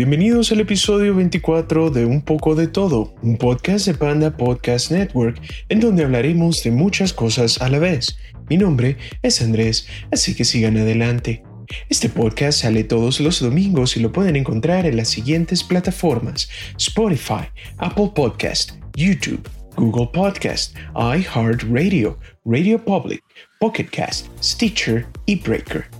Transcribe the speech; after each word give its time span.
Bienvenidos 0.00 0.50
al 0.50 0.60
episodio 0.60 1.14
24 1.14 1.90
de 1.90 2.06
Un 2.06 2.22
poco 2.22 2.54
de 2.54 2.68
todo, 2.68 3.14
un 3.20 3.36
podcast 3.36 3.86
de 3.86 3.92
Panda 3.92 4.34
Podcast 4.34 4.90
Network, 4.90 5.38
en 5.68 5.78
donde 5.78 6.04
hablaremos 6.04 6.62
de 6.62 6.70
muchas 6.70 7.12
cosas 7.12 7.60
a 7.60 7.68
la 7.68 7.80
vez. 7.80 8.16
Mi 8.48 8.56
nombre 8.56 8.96
es 9.20 9.42
Andrés, 9.42 9.86
así 10.10 10.34
que 10.34 10.46
sigan 10.46 10.78
adelante. 10.78 11.42
Este 11.90 12.08
podcast 12.08 12.62
sale 12.62 12.82
todos 12.82 13.20
los 13.20 13.40
domingos 13.40 13.94
y 13.98 14.00
lo 14.00 14.10
pueden 14.10 14.36
encontrar 14.36 14.86
en 14.86 14.96
las 14.96 15.08
siguientes 15.08 15.62
plataformas: 15.62 16.48
Spotify, 16.78 17.50
Apple 17.76 18.12
Podcast, 18.14 18.76
YouTube, 18.96 19.46
Google 19.76 20.08
Podcast, 20.14 20.74
iHeartRadio, 20.94 22.18
Radio 22.46 22.82
Public, 22.82 23.22
Pocket 23.60 23.88
Cast, 23.90 24.28
Stitcher 24.42 25.06
y 25.26 25.36
Breaker. 25.36 25.99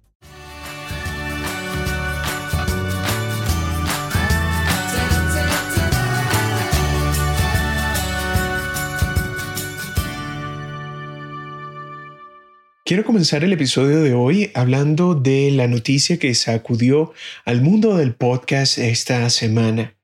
Quiero 12.91 13.05
comenzar 13.05 13.45
el 13.45 13.53
episodio 13.53 14.01
de 14.01 14.13
hoy 14.13 14.51
hablando 14.53 15.15
de 15.15 15.49
la 15.51 15.69
noticia 15.69 16.19
que 16.19 16.35
sacudió 16.35 17.13
al 17.45 17.61
mundo 17.61 17.95
del 17.95 18.15
podcast 18.15 18.77
esta 18.79 19.29
semana. 19.29 19.95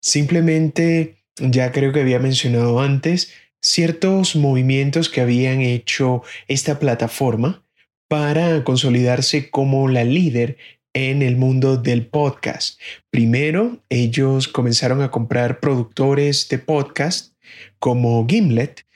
Simplemente, 0.00 1.16
ya 1.40 1.72
creo 1.72 1.92
que 1.92 2.00
había 2.00 2.20
mencionado 2.20 2.78
antes, 2.78 3.32
ciertos 3.60 4.36
movimientos 4.36 5.08
que 5.08 5.20
habían 5.20 5.62
hecho 5.62 6.22
esta 6.46 6.78
plataforma 6.78 7.64
para 8.06 8.62
consolidarse 8.62 9.50
como 9.50 9.88
la 9.88 10.04
líder 10.04 10.58
en 10.94 11.22
el 11.22 11.36
mundo 11.36 11.76
del 11.76 12.06
podcast. 12.06 12.80
Primero, 13.10 13.82
ellos 13.88 14.46
comenzaron 14.46 15.02
a 15.02 15.10
comprar 15.10 15.58
productores 15.58 16.48
de 16.48 16.58
podcast 16.58 17.34
como 17.80 18.24
Gimlet 18.28 18.86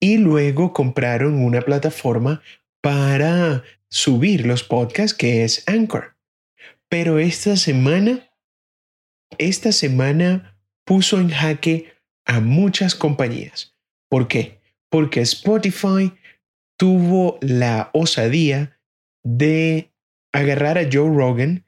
y 0.00 0.18
luego 0.18 0.72
compraron 0.72 1.42
una 1.42 1.62
plataforma 1.62 2.42
para 2.84 3.64
subir 3.88 4.44
los 4.44 4.62
podcasts, 4.62 5.16
que 5.16 5.42
es 5.42 5.66
Anchor. 5.66 6.18
Pero 6.90 7.18
esta 7.18 7.56
semana, 7.56 8.30
esta 9.38 9.72
semana 9.72 10.58
puso 10.84 11.18
en 11.18 11.30
jaque 11.30 11.94
a 12.26 12.40
muchas 12.40 12.94
compañías. 12.94 13.74
¿Por 14.10 14.28
qué? 14.28 14.60
Porque 14.90 15.22
Spotify 15.22 16.12
tuvo 16.76 17.38
la 17.40 17.88
osadía 17.94 18.78
de 19.22 19.90
agarrar 20.32 20.76
a 20.76 20.86
Joe 20.92 21.08
Rogan, 21.08 21.64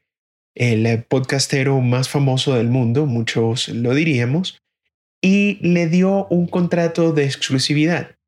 el 0.55 1.03
podcastero 1.05 1.81
más 1.81 2.11
famoso 2.11 2.57
del 2.57 2.69
mundo, 2.69 3.07
muchos 3.07 3.71
lo 3.71 3.95
diríamos, 3.95 4.63
y 5.23 5.67
le 5.67 5.87
dio 5.87 6.27
un 6.29 6.47
contrato 6.47 7.15
de 7.15 7.25
exclusividad. 7.25 8.19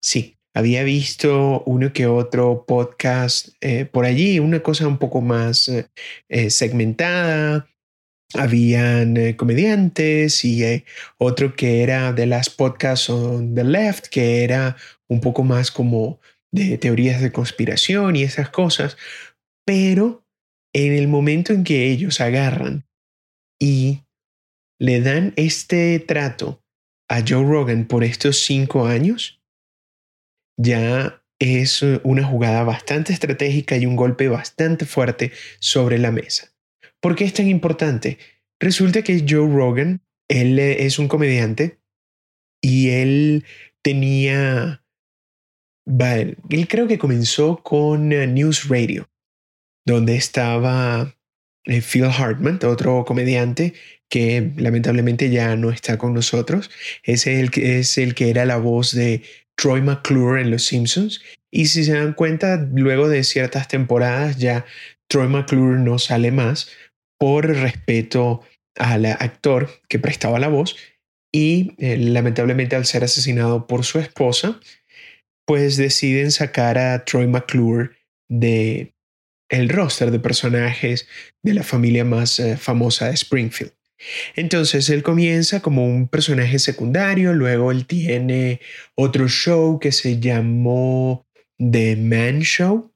Sí, 0.00 0.35
había 0.56 0.84
visto 0.84 1.62
uno 1.66 1.92
que 1.92 2.06
otro 2.06 2.64
podcast 2.66 3.48
eh, 3.60 3.84
por 3.84 4.06
allí, 4.06 4.38
una 4.38 4.62
cosa 4.62 4.88
un 4.88 4.96
poco 4.96 5.20
más 5.20 5.68
eh, 5.68 5.90
eh, 6.30 6.48
segmentada. 6.48 7.68
Habían 8.32 9.34
comediantes 9.34 10.44
y 10.46 10.82
otro 11.18 11.54
que 11.54 11.82
era 11.82 12.14
de 12.14 12.24
las 12.26 12.48
podcasts 12.48 13.10
on 13.10 13.54
the 13.54 13.64
left, 13.64 14.06
que 14.06 14.42
era 14.44 14.76
un 15.08 15.20
poco 15.20 15.44
más 15.44 15.70
como 15.70 16.20
de 16.50 16.78
teorías 16.78 17.20
de 17.20 17.32
conspiración 17.32 18.16
y 18.16 18.22
esas 18.22 18.48
cosas. 18.48 18.96
Pero 19.66 20.24
en 20.74 20.94
el 20.94 21.06
momento 21.06 21.52
en 21.52 21.64
que 21.64 21.90
ellos 21.90 22.22
agarran 22.22 22.86
y 23.60 24.00
le 24.80 25.02
dan 25.02 25.34
este 25.36 26.00
trato 26.00 26.62
a 27.10 27.20
Joe 27.20 27.44
Rogan 27.44 27.86
por 27.86 28.02
estos 28.04 28.38
cinco 28.38 28.86
años, 28.86 29.35
ya 30.56 31.22
es 31.38 31.82
eh, 31.82 32.00
una 32.04 32.24
jugada 32.24 32.64
bastante 32.64 33.12
estratégica 33.12 33.76
y 33.76 33.86
un 33.86 33.96
golpe 33.96 34.28
bastante 34.28 34.86
fuerte 34.86 35.32
sobre 35.60 35.98
la 35.98 36.10
mesa. 36.10 36.52
¿Por 37.00 37.14
qué 37.14 37.24
es 37.24 37.34
tan 37.34 37.48
importante? 37.48 38.18
Resulta 38.58 39.02
que 39.02 39.24
Joe 39.28 39.52
Rogan, 39.52 40.02
él 40.28 40.58
eh, 40.58 40.86
es 40.86 40.98
un 40.98 41.08
comediante 41.08 41.78
y 42.62 42.90
él 42.90 43.44
tenía, 43.82 44.82
él 45.86 46.68
creo 46.68 46.88
que 46.88 46.98
comenzó 46.98 47.62
con 47.62 48.12
eh, 48.12 48.26
News 48.26 48.68
Radio, 48.68 49.08
donde 49.84 50.16
estaba 50.16 51.14
Phil 51.64 52.04
Hartman, 52.04 52.60
otro 52.64 53.04
comediante 53.04 53.74
que 54.08 54.52
lamentablemente 54.56 55.30
ya 55.30 55.56
no 55.56 55.70
está 55.70 55.98
con 55.98 56.14
nosotros. 56.14 56.70
Es 57.02 57.26
el, 57.26 57.50
es 57.56 57.98
el 57.98 58.14
que 58.14 58.30
era 58.30 58.44
la 58.44 58.56
voz 58.56 58.92
de 58.92 59.22
Troy 59.56 59.80
McClure 59.80 60.40
en 60.40 60.50
Los 60.50 60.64
Simpsons. 60.64 61.20
Y 61.50 61.66
si 61.66 61.84
se 61.84 61.94
dan 61.94 62.12
cuenta, 62.12 62.56
luego 62.74 63.08
de 63.08 63.24
ciertas 63.24 63.68
temporadas 63.68 64.36
ya 64.36 64.64
Troy 65.08 65.28
McClure 65.28 65.78
no 65.78 65.98
sale 65.98 66.30
más 66.30 66.70
por 67.18 67.46
respeto 67.46 68.42
al 68.76 69.06
actor 69.06 69.70
que 69.88 69.98
prestaba 69.98 70.38
la 70.38 70.48
voz 70.48 70.76
y 71.32 71.74
eh, 71.78 71.96
lamentablemente 71.96 72.76
al 72.76 72.86
ser 72.86 73.04
asesinado 73.04 73.66
por 73.66 73.84
su 73.84 73.98
esposa, 73.98 74.60
pues 75.46 75.76
deciden 75.76 76.30
sacar 76.30 76.78
a 76.78 77.04
Troy 77.04 77.26
McClure 77.26 77.90
de 78.28 78.94
el 79.48 79.68
roster 79.68 80.10
de 80.10 80.18
personajes 80.18 81.06
de 81.42 81.54
la 81.54 81.62
familia 81.62 82.04
más 82.04 82.40
eh, 82.40 82.56
famosa 82.56 83.08
de 83.08 83.14
Springfield. 83.14 83.75
Entonces 84.34 84.90
él 84.90 85.02
comienza 85.02 85.60
como 85.60 85.86
un 85.86 86.08
personaje 86.08 86.58
secundario, 86.58 87.32
luego 87.32 87.70
él 87.70 87.86
tiene 87.86 88.60
otro 88.94 89.28
show 89.28 89.78
que 89.78 89.92
se 89.92 90.20
llamó 90.20 91.26
The 91.58 91.96
Man 91.96 92.40
Show, 92.40 92.92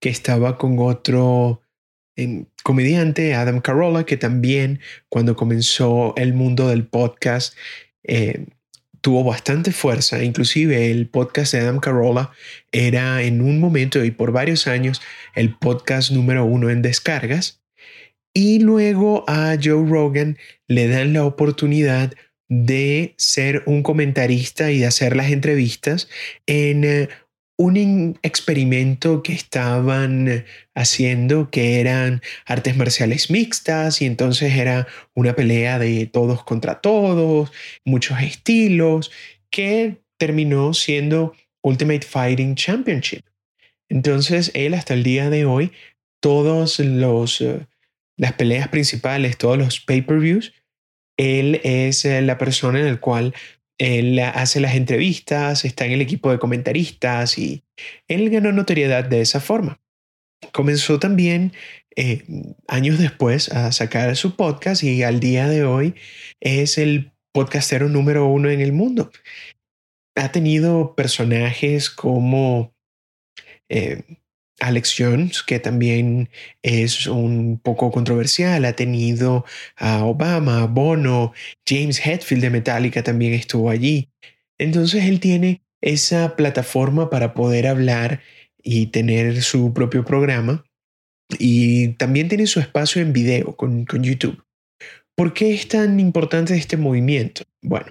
que 0.00 0.08
estaba 0.08 0.58
con 0.58 0.78
otro 0.78 1.62
em, 2.16 2.46
comediante, 2.62 3.34
Adam 3.34 3.60
Carolla, 3.60 4.04
que 4.04 4.16
también 4.16 4.80
cuando 5.08 5.36
comenzó 5.36 6.14
el 6.16 6.34
mundo 6.34 6.68
del 6.68 6.86
podcast 6.86 7.54
eh, 8.02 8.46
tuvo 9.00 9.22
bastante 9.22 9.70
fuerza, 9.70 10.24
inclusive 10.24 10.90
el 10.90 11.08
podcast 11.08 11.52
de 11.52 11.60
Adam 11.60 11.78
Carolla 11.78 12.30
era 12.72 13.22
en 13.22 13.42
un 13.42 13.60
momento 13.60 14.02
y 14.04 14.10
por 14.10 14.32
varios 14.32 14.66
años 14.66 15.02
el 15.34 15.54
podcast 15.56 16.10
número 16.10 16.44
uno 16.44 16.70
en 16.70 16.82
descargas. 16.82 17.63
Y 18.34 18.58
luego 18.58 19.24
a 19.28 19.56
Joe 19.62 19.88
Rogan 19.88 20.36
le 20.66 20.88
dan 20.88 21.12
la 21.12 21.24
oportunidad 21.24 22.12
de 22.48 23.14
ser 23.16 23.62
un 23.66 23.82
comentarista 23.82 24.70
y 24.70 24.80
de 24.80 24.86
hacer 24.86 25.16
las 25.16 25.30
entrevistas 25.30 26.08
en 26.46 26.84
eh, 26.84 27.08
un 27.56 28.18
experimento 28.22 29.22
que 29.22 29.32
estaban 29.32 30.44
haciendo 30.74 31.50
que 31.50 31.80
eran 31.80 32.20
artes 32.46 32.76
marciales 32.76 33.30
mixtas 33.30 34.02
y 34.02 34.06
entonces 34.06 34.54
era 34.54 34.88
una 35.14 35.36
pelea 35.36 35.78
de 35.78 36.06
todos 36.06 36.42
contra 36.42 36.80
todos, 36.80 37.52
muchos 37.84 38.20
estilos, 38.20 39.12
que 39.50 40.02
terminó 40.18 40.74
siendo 40.74 41.34
Ultimate 41.62 42.02
Fighting 42.04 42.56
Championship. 42.56 43.22
Entonces 43.88 44.50
él 44.54 44.74
hasta 44.74 44.94
el 44.94 45.04
día 45.04 45.30
de 45.30 45.44
hoy, 45.44 45.70
todos 46.20 46.80
los... 46.80 47.42
Eh, 48.16 48.22
las 48.22 48.32
peleas 48.34 48.68
principales, 48.68 49.38
todos 49.38 49.58
los 49.58 49.80
pay-per-views, 49.80 50.52
él 51.16 51.60
es 51.64 52.04
eh, 52.04 52.22
la 52.22 52.38
persona 52.38 52.80
en 52.80 52.86
la 52.86 53.00
cual 53.00 53.34
él 53.78 54.18
hace 54.20 54.60
las 54.60 54.74
entrevistas, 54.74 55.64
está 55.64 55.84
en 55.84 55.92
el 55.92 56.00
equipo 56.00 56.30
de 56.30 56.38
comentaristas 56.38 57.38
y 57.38 57.64
él 58.08 58.30
ganó 58.30 58.52
notoriedad 58.52 59.04
de 59.04 59.20
esa 59.20 59.40
forma. 59.40 59.80
Comenzó 60.52 60.98
también 60.98 61.52
eh, 61.96 62.24
años 62.68 62.98
después 62.98 63.50
a 63.50 63.72
sacar 63.72 64.14
su 64.16 64.36
podcast 64.36 64.82
y 64.82 65.02
al 65.02 65.20
día 65.20 65.48
de 65.48 65.64
hoy 65.64 65.94
es 66.40 66.78
el 66.78 67.12
podcastero 67.32 67.88
número 67.88 68.26
uno 68.26 68.50
en 68.50 68.60
el 68.60 68.72
mundo. 68.72 69.10
Ha 70.16 70.30
tenido 70.30 70.94
personajes 70.94 71.90
como 71.90 72.74
eh, 73.68 74.02
Alex 74.60 74.94
Jones, 74.96 75.42
que 75.42 75.58
también 75.58 76.28
es 76.62 77.06
un 77.06 77.58
poco 77.62 77.90
controversial, 77.90 78.64
ha 78.64 78.74
tenido 78.74 79.44
a 79.76 80.04
Obama, 80.04 80.66
Bono, 80.66 81.32
James 81.66 82.04
Hetfield 82.04 82.42
de 82.42 82.50
Metallica 82.50 83.02
también 83.02 83.34
estuvo 83.34 83.70
allí. 83.70 84.10
Entonces 84.58 85.04
él 85.04 85.20
tiene 85.20 85.62
esa 85.80 86.36
plataforma 86.36 87.10
para 87.10 87.34
poder 87.34 87.66
hablar 87.66 88.20
y 88.62 88.86
tener 88.86 89.42
su 89.42 89.74
propio 89.74 90.04
programa 90.04 90.64
y 91.38 91.88
también 91.94 92.28
tiene 92.28 92.46
su 92.46 92.60
espacio 92.60 93.02
en 93.02 93.12
video 93.12 93.56
con, 93.56 93.84
con 93.84 94.02
YouTube. 94.02 94.42
¿Por 95.16 95.34
qué 95.34 95.54
es 95.54 95.68
tan 95.68 96.00
importante 96.00 96.56
este 96.56 96.76
movimiento? 96.76 97.42
Bueno, 97.62 97.86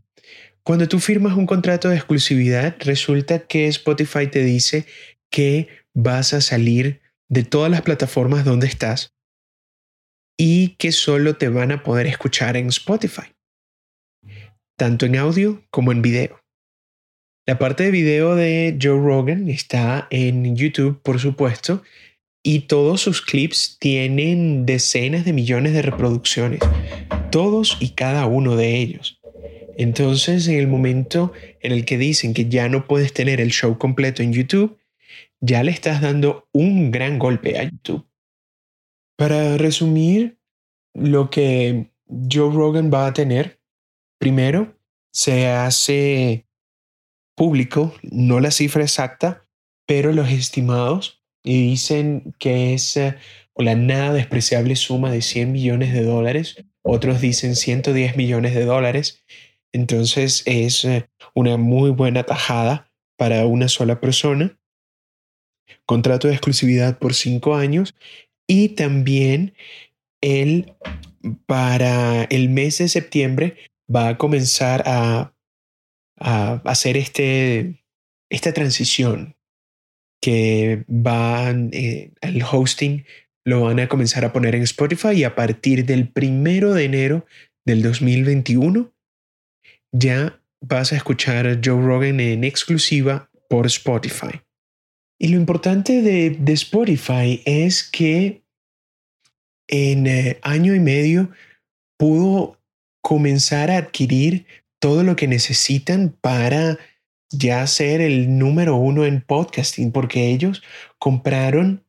cuando 0.63 0.87
tú 0.87 0.99
firmas 0.99 1.35
un 1.37 1.45
contrato 1.45 1.89
de 1.89 1.95
exclusividad, 1.95 2.75
resulta 2.79 3.39
que 3.39 3.67
Spotify 3.67 4.27
te 4.27 4.43
dice 4.43 4.85
que 5.33 5.67
vas 5.95 6.35
a 6.35 6.41
salir 6.41 7.01
de 7.27 7.43
todas 7.43 7.71
las 7.71 7.81
plataformas 7.81 8.45
donde 8.45 8.67
estás 8.67 9.15
y 10.37 10.75
que 10.75 10.91
solo 10.91 11.37
te 11.37 11.49
van 11.49 11.71
a 11.71 11.81
poder 11.81 12.05
escuchar 12.05 12.55
en 12.55 12.67
Spotify, 12.67 13.33
tanto 14.77 15.07
en 15.07 15.15
audio 15.15 15.65
como 15.71 15.91
en 15.91 16.03
video. 16.03 16.39
La 17.47 17.57
parte 17.57 17.83
de 17.83 17.91
video 17.91 18.35
de 18.35 18.77
Joe 18.79 18.99
Rogan 18.99 19.49
está 19.49 20.07
en 20.11 20.55
YouTube, 20.55 21.01
por 21.01 21.19
supuesto, 21.19 21.81
y 22.43 22.61
todos 22.67 23.01
sus 23.01 23.23
clips 23.23 23.77
tienen 23.79 24.67
decenas 24.67 25.25
de 25.25 25.33
millones 25.33 25.73
de 25.73 25.81
reproducciones, 25.81 26.59
todos 27.31 27.77
y 27.79 27.89
cada 27.89 28.27
uno 28.27 28.55
de 28.55 28.77
ellos. 28.77 29.19
Entonces, 29.77 30.47
en 30.47 30.59
el 30.59 30.67
momento 30.67 31.33
en 31.61 31.71
el 31.71 31.85
que 31.85 31.97
dicen 31.97 32.35
que 32.35 32.49
ya 32.49 32.69
no 32.69 32.85
puedes 32.85 33.13
tener 33.13 33.41
el 33.41 33.49
show 33.49 33.79
completo 33.79 34.21
en 34.21 34.31
YouTube, 34.31 34.77
ya 35.45 35.61
le 35.61 35.71
estás 35.71 35.99
dando 35.99 36.47
un 36.53 36.89
gran 36.89 37.19
golpe 37.19 37.59
a 37.59 37.63
YouTube. 37.63 38.07
Para 39.17 39.57
resumir, 39.57 40.39
lo 40.93 41.29
que 41.29 41.91
Joe 42.31 42.53
Rogan 42.53 42.89
va 42.93 43.07
a 43.07 43.13
tener, 43.13 43.59
primero, 44.19 44.79
se 45.11 45.47
hace 45.47 46.47
público, 47.35 47.93
no 48.03 48.39
la 48.39 48.51
cifra 48.51 48.83
exacta, 48.83 49.45
pero 49.85 50.13
los 50.13 50.29
estimados, 50.29 51.21
y 51.43 51.71
dicen 51.71 52.33
que 52.39 52.73
es 52.73 52.95
eh, 52.95 53.17
la 53.57 53.75
nada 53.75 54.13
despreciable 54.13 54.77
suma 54.77 55.11
de 55.11 55.21
100 55.21 55.51
millones 55.51 55.93
de 55.93 56.03
dólares, 56.03 56.63
otros 56.83 57.19
dicen 57.19 57.57
110 57.57 58.15
millones 58.15 58.55
de 58.55 58.63
dólares, 58.63 59.25
entonces 59.73 60.43
es 60.45 60.85
eh, 60.85 61.09
una 61.35 61.57
muy 61.57 61.89
buena 61.89 62.23
tajada 62.23 62.89
para 63.17 63.45
una 63.45 63.67
sola 63.67 63.99
persona. 63.99 64.57
Contrato 65.85 66.27
de 66.27 66.33
exclusividad 66.33 66.97
por 66.97 67.13
cinco 67.13 67.55
años 67.55 67.95
y 68.47 68.69
también 68.69 69.53
él 70.21 70.73
para 71.45 72.23
el 72.25 72.49
mes 72.49 72.77
de 72.77 72.87
septiembre 72.87 73.57
va 73.93 74.09
a 74.09 74.17
comenzar 74.17 74.83
a, 74.85 75.33
a 76.17 76.61
hacer 76.65 76.97
este, 76.97 77.83
esta 78.29 78.53
transición 78.53 79.35
que 80.21 80.85
van, 80.87 81.69
eh, 81.73 82.11
el 82.21 82.43
hosting 82.43 83.05
lo 83.45 83.61
van 83.61 83.79
a 83.81 83.89
comenzar 83.89 84.23
a 84.23 84.31
poner 84.31 84.55
en 84.55 84.63
Spotify 84.63 85.11
y 85.11 85.23
a 85.25 85.35
partir 85.35 85.85
del 85.85 86.07
primero 86.07 86.73
de 86.73 86.85
enero 86.85 87.25
del 87.65 87.81
2021 87.81 88.93
ya 89.91 90.41
vas 90.61 90.93
a 90.93 90.95
escuchar 90.95 91.45
a 91.45 91.59
Joe 91.63 91.85
Rogan 91.85 92.21
en 92.21 92.45
exclusiva 92.45 93.29
por 93.49 93.65
Spotify. 93.67 94.41
Y 95.19 95.29
lo 95.29 95.37
importante 95.37 96.01
de, 96.01 96.53
Spotify 96.53 97.41
es 97.45 97.83
que 97.83 98.43
en 99.67 100.07
eh, 100.07 100.39
año 100.41 100.75
y 100.75 100.79
medio 100.79 101.29
pudo 101.97 102.59
comenzar 103.01 103.71
a 103.71 103.77
adquirir 103.77 104.45
todo 104.79 105.03
lo 105.03 105.15
que 105.15 105.27
necesitan 105.27 106.15
para 106.21 106.77
ya 107.29 107.65
ser 107.67 108.01
el 108.01 108.37
número 108.37 108.75
uno 108.75 109.05
en 109.05 109.21
podcasting, 109.21 109.91
porque 109.91 110.29
ellos 110.29 110.61
compraron 110.99 111.85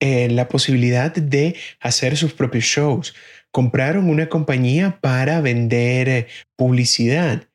eh, 0.00 0.30
la 0.30 0.48
posibilidad 0.48 1.12
de 1.12 1.56
hacer 1.80 2.16
sus 2.16 2.32
propios 2.32 2.64
shows, 2.64 3.14
compraron 3.50 4.08
una 4.08 4.28
compañía 4.28 4.98
para 5.00 5.40
vender 5.40 6.08
eh, 6.08 6.26
publicidad. 6.56 7.48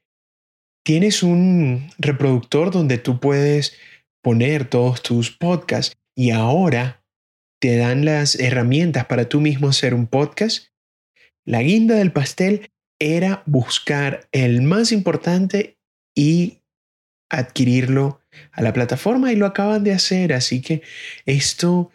Tienes 0.84 1.24
un 1.24 1.90
reproductor 1.98 2.70
donde 2.70 3.00
tú 3.00 3.20
puedes 3.20 3.76
poner 4.26 4.68
todos 4.68 5.04
tus 5.04 5.30
podcasts 5.30 5.96
y 6.16 6.32
ahora 6.32 7.06
te 7.62 7.78
dan 7.78 8.06
las 8.06 8.34
herramientas 8.34 9.06
para 9.06 9.30
tú 9.30 9.40
mismo 9.40 9.70
hacer 9.70 9.94
un 9.94 10.08
podcast. 10.08 10.70
La 11.46 11.62
guinda 11.62 11.94
del 11.94 12.12
pastel 12.12 12.72
era 13.00 13.44
buscar 13.46 14.28
el 14.32 14.64
más 14.64 14.92
importante 14.92 15.78
y 16.16 16.64
adquirirlo 17.30 18.20
a 18.52 18.64
la 18.64 18.74
plataforma 18.74 19.32
y 19.32 19.36
lo 19.36 19.46
acaban 19.46 19.84
de 19.84 19.94
hacer. 19.94 20.34
Así 20.34 20.60
que 20.60 20.82
esto 21.28 21.92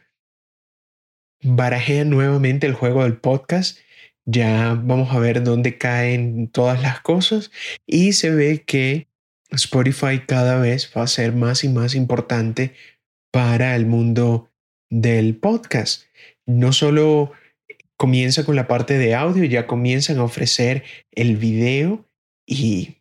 barajea 1.42 2.04
nuevamente 2.04 2.68
el 2.68 2.74
juego 2.74 3.02
del 3.02 3.16
podcast 3.16 3.76
ya 4.24 4.80
vamos 4.80 5.12
a 5.12 5.18
ver 5.18 5.42
dónde 5.42 5.78
caen 5.78 6.46
todas 6.46 6.80
las 6.80 7.00
cosas 7.00 7.50
y 7.88 8.12
se 8.12 8.30
ve 8.30 8.62
que 8.64 9.09
Spotify 9.52 10.20
cada 10.26 10.58
vez 10.58 10.90
va 10.96 11.02
a 11.02 11.06
ser 11.06 11.32
más 11.32 11.64
y 11.64 11.68
más 11.68 11.94
importante 11.94 12.74
para 13.32 13.76
el 13.76 13.86
mundo 13.86 14.50
del 14.90 15.36
podcast. 15.36 16.04
No 16.46 16.72
solo 16.72 17.32
comienza 17.96 18.44
con 18.44 18.56
la 18.56 18.66
parte 18.66 18.98
de 18.98 19.14
audio, 19.14 19.44
ya 19.44 19.66
comienzan 19.66 20.18
a 20.18 20.24
ofrecer 20.24 20.84
el 21.12 21.36
video 21.36 22.06
y 22.46 22.96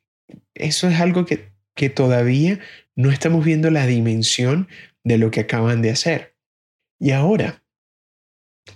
eso 0.54 0.88
es 0.88 1.00
algo 1.00 1.26
que, 1.26 1.52
que 1.76 1.90
todavía 1.90 2.60
no 2.96 3.12
estamos 3.12 3.46
viendo 3.46 3.72
la 3.72 3.86
dimensión 3.86 4.68
de 5.04 5.18
lo 5.18 5.32
que 5.32 5.42
acaban 5.42 5.82
de 5.82 5.92
hacer. 5.92 6.36
Y 7.00 7.12
ahora, 7.12 7.64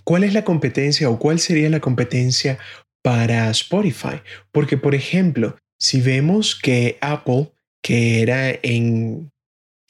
¿Cuál 0.04 0.24
es 0.24 0.34
la 0.34 0.44
competencia 0.44 1.10
o 1.10 1.20
cuál 1.20 1.40
sería 1.40 1.70
la 1.70 1.80
competencia 1.80 2.58
para 3.02 3.50
Spotify? 3.50 4.22
Porque, 4.52 4.78
por 4.78 4.96
ejemplo, 4.96 5.58
si 5.80 6.02
vemos 6.02 6.60
que 6.60 6.98
Apple, 7.02 7.52
que 7.84 8.22
era 8.22 8.50
en 8.64 9.32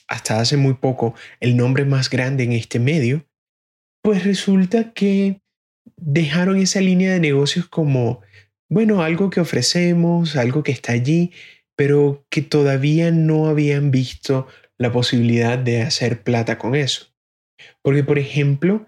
hasta 0.07 0.39
hace 0.39 0.57
muy 0.57 0.73
poco 0.73 1.15
el 1.39 1.55
nombre 1.55 1.85
más 1.85 2.09
grande 2.09 2.43
en 2.43 2.51
este 2.51 2.79
medio, 2.79 3.25
pues 4.03 4.25
resulta 4.25 4.91
que 4.93 5.41
dejaron 5.95 6.57
esa 6.57 6.81
línea 6.81 7.13
de 7.13 7.19
negocios 7.19 7.67
como, 7.67 8.21
bueno, 8.69 9.01
algo 9.01 9.29
que 9.29 9.39
ofrecemos, 9.39 10.35
algo 10.35 10.63
que 10.63 10.71
está 10.71 10.91
allí, 10.91 11.31
pero 11.75 12.25
que 12.29 12.41
todavía 12.41 13.11
no 13.11 13.47
habían 13.47 13.91
visto 13.91 14.47
la 14.77 14.91
posibilidad 14.91 15.57
de 15.57 15.81
hacer 15.81 16.23
plata 16.23 16.57
con 16.57 16.75
eso. 16.75 17.07
Porque, 17.81 18.03
por 18.03 18.19
ejemplo, 18.19 18.85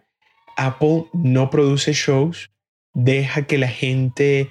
Apple 0.58 1.06
no 1.13 1.50
produce 1.50 1.94
shows, 1.94 2.51
deja 2.94 3.48
que 3.48 3.58
la 3.58 3.70
gente 3.70 4.50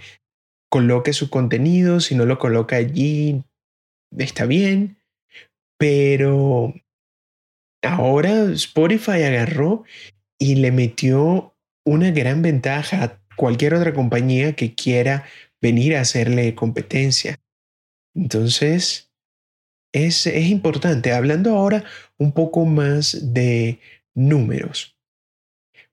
coloque 0.71 1.13
su 1.13 1.31
contenido, 1.31 2.01
si 2.01 2.15
no 2.15 2.25
lo 2.25 2.39
coloca 2.39 2.77
allí, 2.77 3.45
está 4.19 4.47
bien, 4.47 4.97
pero 5.79 6.75
ahora 7.83 8.45
Spotify 8.53 9.23
agarró 9.23 9.85
y 10.39 10.57
le 10.57 10.73
metió 10.73 11.55
una 11.85 12.11
gran 12.11 12.43
ventaja 12.43 13.05
a 13.05 13.21
cualquier 13.37 13.75
otra 13.75 13.93
compañía 13.93 14.55
que 14.55 14.75
quiera 14.75 15.25
venir 15.61 15.97
a 15.97 16.01
hacerle 16.01 16.55
competencia. 16.55 17.39
Entonces, 18.15 19.11
es, 19.93 20.27
es 20.27 20.47
importante. 20.47 21.13
Hablando 21.13 21.57
ahora 21.57 21.85
un 22.19 22.33
poco 22.33 22.65
más 22.65 23.35
de 23.35 23.81
números. 24.15 24.97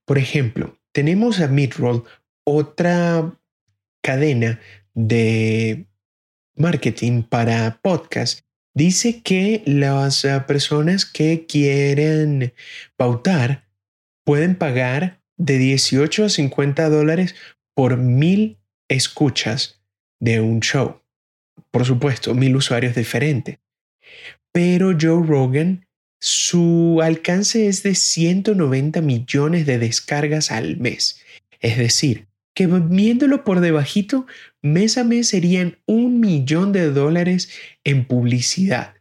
Por 0.04 0.18
ejemplo, 0.18 0.78
tenemos 0.92 1.40
a 1.40 1.48
Midroll, 1.48 2.04
otra 2.44 3.38
cadena 4.02 4.60
de 4.94 5.86
marketing 6.56 7.22
para 7.22 7.78
podcast. 7.82 8.40
Dice 8.74 9.22
que 9.22 9.62
las 9.66 10.24
ah, 10.24 10.46
personas 10.46 11.04
que 11.04 11.46
quieren 11.46 12.54
pautar 12.96 13.68
pueden 14.24 14.54
pagar 14.56 15.20
de 15.36 15.58
18 15.58 16.24
a 16.24 16.28
50 16.28 16.88
dólares 16.88 17.34
por 17.74 17.96
mil 17.96 18.58
escuchas 18.88 19.82
de 20.20 20.40
un 20.40 20.60
show. 20.60 21.00
Por 21.70 21.84
supuesto, 21.84 22.34
mil 22.34 22.56
usuarios 22.56 22.94
diferentes. 22.94 23.58
Pero 24.52 24.96
Joe 24.98 25.26
Rogan 25.26 25.86
su 26.24 27.00
alcance 27.02 27.66
es 27.66 27.82
de 27.82 27.96
190 27.96 29.00
millones 29.00 29.66
de 29.66 29.80
descargas 29.80 30.52
al 30.52 30.76
mes. 30.76 31.20
Es 31.58 31.76
decir, 31.76 32.28
que 32.54 32.66
viéndolo 32.66 33.44
por 33.44 33.60
debajito, 33.60 34.26
mes 34.60 34.98
a 34.98 35.04
mes 35.04 35.28
serían 35.28 35.78
un 35.86 36.20
millón 36.20 36.72
de 36.72 36.90
dólares 36.90 37.50
en 37.84 38.06
publicidad 38.06 38.94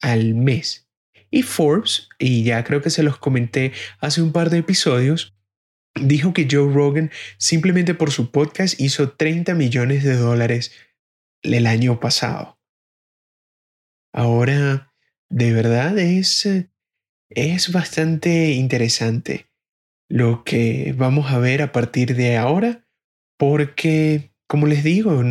al 0.00 0.34
mes. 0.34 0.88
Y 1.30 1.42
Forbes, 1.42 2.08
y 2.18 2.44
ya 2.44 2.62
creo 2.64 2.80
que 2.80 2.90
se 2.90 3.02
los 3.02 3.18
comenté 3.18 3.72
hace 3.98 4.22
un 4.22 4.32
par 4.32 4.50
de 4.50 4.58
episodios, 4.58 5.34
dijo 5.94 6.32
que 6.32 6.48
Joe 6.50 6.72
Rogan 6.72 7.10
simplemente 7.38 7.94
por 7.94 8.10
su 8.10 8.30
podcast 8.30 8.80
hizo 8.80 9.10
30 9.12 9.54
millones 9.54 10.04
de 10.04 10.16
dólares 10.16 10.72
el 11.42 11.66
año 11.66 12.00
pasado. 12.00 12.58
Ahora, 14.12 14.92
de 15.28 15.52
verdad 15.52 15.98
es, 15.98 16.48
es 17.30 17.72
bastante 17.72 18.52
interesante 18.52 19.48
lo 20.08 20.44
que 20.44 20.94
vamos 20.96 21.32
a 21.32 21.38
ver 21.38 21.62
a 21.62 21.72
partir 21.72 22.14
de 22.14 22.36
ahora, 22.36 22.83
porque, 23.38 24.32
como 24.46 24.66
les 24.66 24.84
digo, 24.84 25.22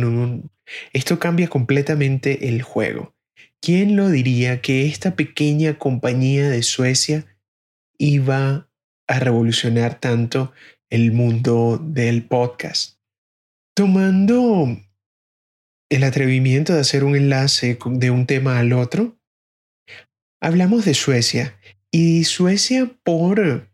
esto 0.92 1.18
cambia 1.18 1.48
completamente 1.48 2.48
el 2.48 2.62
juego. 2.62 3.14
¿Quién 3.60 3.96
lo 3.96 4.10
diría 4.10 4.60
que 4.60 4.86
esta 4.86 5.16
pequeña 5.16 5.78
compañía 5.78 6.50
de 6.50 6.62
Suecia 6.62 7.26
iba 7.98 8.68
a 9.06 9.18
revolucionar 9.18 9.98
tanto 10.00 10.52
el 10.90 11.12
mundo 11.12 11.78
del 11.82 12.26
podcast? 12.26 12.98
Tomando 13.74 14.76
el 15.90 16.04
atrevimiento 16.04 16.74
de 16.74 16.80
hacer 16.80 17.04
un 17.04 17.16
enlace 17.16 17.78
de 17.84 18.10
un 18.10 18.26
tema 18.26 18.58
al 18.58 18.72
otro, 18.72 19.18
hablamos 20.42 20.84
de 20.84 20.94
Suecia 20.94 21.58
y 21.90 22.24
Suecia 22.24 22.90
por 23.02 23.73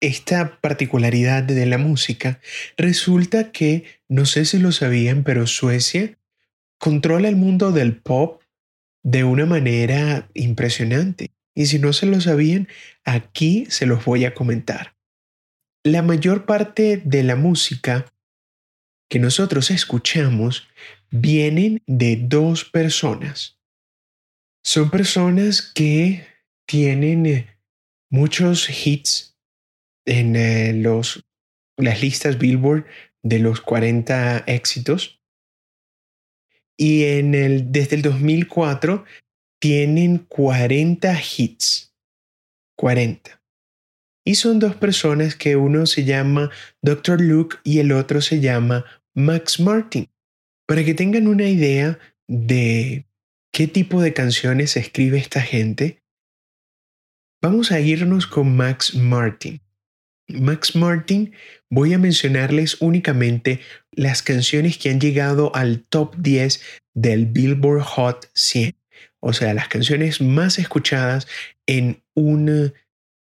esta 0.00 0.60
particularidad 0.60 1.42
de 1.42 1.66
la 1.66 1.78
música, 1.78 2.40
resulta 2.76 3.50
que, 3.52 3.84
no 4.08 4.26
sé 4.26 4.44
si 4.44 4.58
lo 4.58 4.72
sabían, 4.72 5.24
pero 5.24 5.46
Suecia 5.46 6.18
controla 6.78 7.28
el 7.28 7.36
mundo 7.36 7.72
del 7.72 7.96
pop 7.96 8.42
de 9.02 9.24
una 9.24 9.46
manera 9.46 10.28
impresionante. 10.34 11.30
Y 11.54 11.66
si 11.66 11.78
no 11.78 11.92
se 11.92 12.06
lo 12.06 12.20
sabían, 12.20 12.68
aquí 13.04 13.66
se 13.68 13.86
los 13.86 14.04
voy 14.04 14.24
a 14.24 14.34
comentar. 14.34 14.96
La 15.84 16.02
mayor 16.02 16.46
parte 16.46 17.02
de 17.04 17.22
la 17.22 17.34
música 17.34 18.04
que 19.08 19.18
nosotros 19.18 19.70
escuchamos 19.70 20.68
vienen 21.10 21.82
de 21.86 22.16
dos 22.16 22.64
personas. 22.64 23.58
Son 24.62 24.90
personas 24.90 25.62
que 25.62 26.26
tienen 26.66 27.26
eh, 27.26 27.46
muchos 28.10 28.68
hits 28.68 29.27
en 30.08 30.36
eh, 30.36 30.72
los, 30.72 31.24
las 31.76 32.02
listas 32.02 32.38
Billboard 32.38 32.86
de 33.22 33.38
los 33.38 33.60
40 33.60 34.44
éxitos. 34.46 35.20
Y 36.76 37.04
en 37.04 37.34
el, 37.34 37.72
desde 37.72 37.96
el 37.96 38.02
2004 38.02 39.04
tienen 39.60 40.18
40 40.18 41.20
hits. 41.20 41.94
40. 42.76 43.42
Y 44.24 44.34
son 44.36 44.58
dos 44.58 44.76
personas 44.76 45.34
que 45.34 45.56
uno 45.56 45.86
se 45.86 46.04
llama 46.04 46.50
Dr. 46.82 47.20
Luke 47.20 47.56
y 47.64 47.80
el 47.80 47.92
otro 47.92 48.20
se 48.20 48.40
llama 48.40 48.84
Max 49.14 49.58
Martin. 49.58 50.08
Para 50.66 50.84
que 50.84 50.94
tengan 50.94 51.26
una 51.26 51.48
idea 51.48 51.98
de 52.28 53.06
qué 53.52 53.66
tipo 53.66 54.00
de 54.00 54.12
canciones 54.12 54.76
escribe 54.76 55.18
esta 55.18 55.40
gente, 55.40 56.02
vamos 57.42 57.72
a 57.72 57.80
irnos 57.80 58.26
con 58.26 58.54
Max 58.54 58.94
Martin. 58.94 59.60
Max 60.28 60.76
Martin, 60.76 61.32
voy 61.70 61.94
a 61.94 61.98
mencionarles 61.98 62.80
únicamente 62.80 63.60
las 63.92 64.22
canciones 64.22 64.76
que 64.76 64.90
han 64.90 65.00
llegado 65.00 65.54
al 65.54 65.82
top 65.84 66.16
10 66.16 66.62
del 66.94 67.26
Billboard 67.26 67.82
Hot 67.82 68.30
100, 68.34 68.76
o 69.20 69.32
sea, 69.32 69.54
las 69.54 69.68
canciones 69.68 70.20
más 70.20 70.58
escuchadas 70.58 71.26
en 71.66 72.02
un 72.14 72.74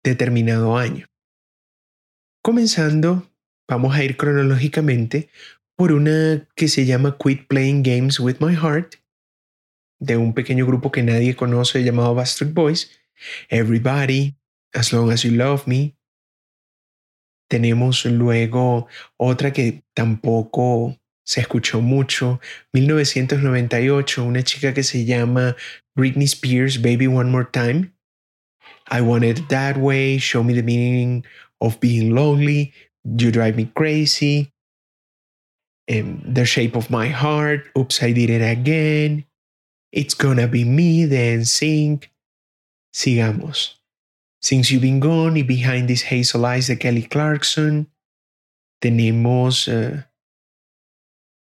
determinado 0.03 0.77
año. 0.77 1.07
Comenzando, 2.43 3.31
vamos 3.67 3.95
a 3.95 4.03
ir 4.03 4.17
cronológicamente 4.17 5.29
por 5.75 5.91
una 5.91 6.47
que 6.55 6.67
se 6.67 6.85
llama 6.85 7.17
Quit 7.17 7.47
Playing 7.47 7.81
Games 7.81 8.19
with 8.19 8.37
My 8.39 8.55
Heart, 8.55 8.95
de 9.99 10.17
un 10.17 10.33
pequeño 10.33 10.65
grupo 10.65 10.91
que 10.91 11.01
nadie 11.01 11.35
conoce 11.35 11.83
llamado 11.83 12.13
Bastard 12.13 12.53
Boys, 12.53 12.91
Everybody, 13.49 14.35
As 14.73 14.91
Long 14.91 15.11
as 15.11 15.23
You 15.23 15.31
Love 15.31 15.65
Me, 15.65 15.95
tenemos 17.49 18.05
luego 18.05 18.87
otra 19.17 19.51
que 19.53 19.83
tampoco 19.93 20.97
se 21.25 21.41
escuchó 21.41 21.81
mucho, 21.81 22.39
1998, 22.73 24.23
una 24.23 24.43
chica 24.43 24.73
que 24.73 24.83
se 24.83 25.05
llama 25.05 25.55
Britney 25.95 26.25
Spears, 26.25 26.81
Baby 26.81 27.07
One 27.07 27.31
More 27.31 27.47
Time. 27.51 27.93
I 28.91 29.01
Want 29.01 29.23
It 29.23 29.47
That 29.47 29.77
Way, 29.77 30.19
Show 30.19 30.43
Me 30.43 30.53
the 30.53 30.63
Meaning 30.63 31.25
of 31.59 31.79
Being 31.79 32.13
Lonely, 32.13 32.73
You 33.03 33.31
Drive 33.31 33.55
Me 33.55 33.71
Crazy, 33.73 34.51
em, 35.87 36.21
The 36.33 36.45
Shape 36.45 36.77
of 36.77 36.89
My 36.89 37.07
Heart, 37.07 37.71
Oops, 37.77 38.03
I 38.03 38.11
Did 38.13 38.29
It 38.29 38.41
Again, 38.41 39.25
It's 39.91 40.13
Gonna 40.13 40.47
Be 40.47 40.65
Me, 40.65 41.05
Then 41.05 41.45
Sing. 41.45 42.03
Sigamos. 42.93 43.82
Since 44.43 44.71
You've 44.71 44.81
Been 44.81 44.99
Gone 44.99 45.37
and 45.37 45.47
Behind 45.47 45.87
These 45.87 46.01
Hazel 46.01 46.45
Eyes 46.45 46.67
de 46.67 46.75
Kelly 46.75 47.03
Clarkson. 47.03 47.87
Tenemos 48.83 49.69
uh, 49.69 50.03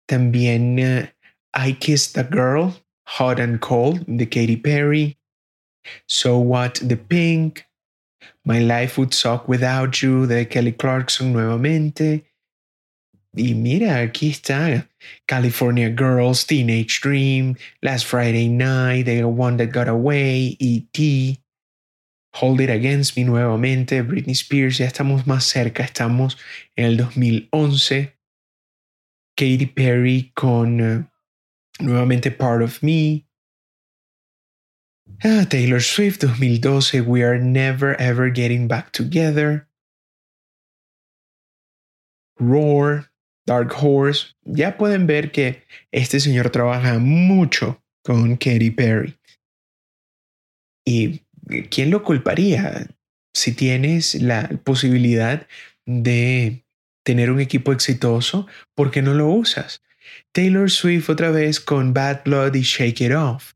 también 0.10 0.77
uh, 0.79 1.08
I 1.53 1.72
Kissed 1.72 2.18
a 2.18 2.24
Girl, 2.24 2.75
Hot 3.08 3.39
and 3.39 3.62
Cold 3.62 4.06
de 4.06 4.25
Katy 4.25 4.58
Perry. 4.58 5.18
So 6.08 6.39
What 6.39 6.75
the 6.84 6.98
Pink. 6.98 7.65
My 8.44 8.60
Life 8.60 8.98
Would 8.98 9.13
Suck 9.13 9.48
Without 9.48 10.01
You 10.01 10.27
de 10.27 10.44
Kelly 10.44 10.74
Clarkson 10.74 11.32
nuevamente. 11.32 12.25
Y 13.34 13.53
mira, 13.53 14.01
aquí 14.01 14.32
está 14.32 14.86
California 15.25 15.89
Girls, 15.89 16.44
Teenage 16.44 17.00
Dream, 17.00 17.56
Last 17.82 18.06
Friday 18.08 18.50
Night, 18.50 19.06
The 19.06 19.24
One 19.24 19.56
That 19.56 19.72
Got 19.72 19.88
Away, 19.88 20.58
E.T. 20.60 21.39
Hold 22.36 22.62
It 22.62 22.69
Against 22.69 23.17
Me 23.17 23.24
nuevamente, 23.24 24.01
Britney 24.01 24.33
Spears, 24.33 24.77
ya 24.77 24.86
estamos 24.86 25.25
más 25.25 25.45
cerca, 25.45 25.83
estamos 25.83 26.38
en 26.75 26.86
el 26.86 26.98
2011. 26.98 28.15
Katy 29.36 29.67
Perry 29.67 30.31
con 30.36 30.81
uh, 30.81 31.05
nuevamente 31.79 32.29
Part 32.29 32.62
of 32.62 32.83
Me. 32.83 33.25
Ah, 35.24 35.45
Taylor 35.50 35.81
Swift 35.81 36.21
2012, 36.21 37.01
We 37.01 37.24
Are 37.24 37.39
Never 37.39 37.95
Ever 38.00 38.29
Getting 38.29 38.67
Back 38.67 38.91
Together. 38.91 39.67
Roar, 42.38 43.12
Dark 43.45 43.74
Horse. 43.81 44.36
Ya 44.45 44.77
pueden 44.77 45.07
ver 45.07 45.31
que 45.31 45.63
este 45.91 46.19
señor 46.19 46.50
trabaja 46.51 47.00
mucho 47.00 47.81
con 48.03 48.38
Katy 48.38 48.71
Perry. 48.71 49.17
Y 50.86 51.21
¿quién 51.70 51.89
lo 51.89 52.03
culparía? 52.03 52.88
Si 53.34 53.53
tienes 53.53 54.15
la 54.15 54.50
posibilidad 54.63 55.48
de 55.86 56.65
tener 57.03 57.32
un 57.32 57.39
equipo 57.39 57.72
exitoso, 57.72 58.48
¿por 58.75 58.91
qué 58.91 59.01
no 59.01 59.13
lo 59.13 59.27
usas? 59.29 59.82
Taylor 60.32 60.70
Swift 60.70 61.10
otra 61.10 61.32
vez 61.32 61.60
con 61.60 61.94
Bad 61.94 62.24
Blood 62.24 62.56
y 62.56 62.62
Shake 62.62 63.01
It 63.01 63.13
Off. 63.13 63.53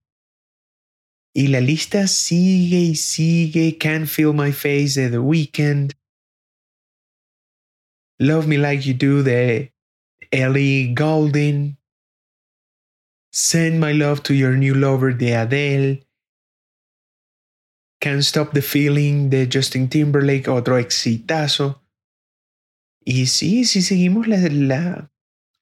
Y 1.35 1.47
la 1.47 1.61
lista 1.61 2.07
sigue 2.07 2.77
y 2.77 2.95
sigue. 2.95 3.77
Can't 3.77 4.07
Feel 4.07 4.33
My 4.33 4.51
Face 4.51 4.99
de 4.99 5.09
The 5.09 5.17
Weeknd. 5.17 5.93
Love 8.19 8.47
Me 8.47 8.57
Like 8.57 8.83
You 8.83 8.93
Do 8.93 9.23
de 9.23 9.73
Ellie 10.31 10.93
Goulding. 10.93 11.77
Send 13.31 13.79
My 13.79 13.93
Love 13.93 14.21
to 14.21 14.33
Your 14.33 14.55
New 14.55 14.75
Lover 14.75 15.17
de 15.17 15.35
Adele. 15.35 16.07
Can't 18.03 18.19
Stop 18.19 18.51
the 18.51 18.61
Feeling 18.61 19.29
de 19.29 19.47
Justin 19.49 19.87
Timberlake, 19.87 20.49
otro 20.49 20.77
exitazo. 20.77 21.81
Y 23.05 23.27
sí, 23.27 23.63
si 23.63 23.81
seguimos 23.81 24.27
la, 24.27 25.09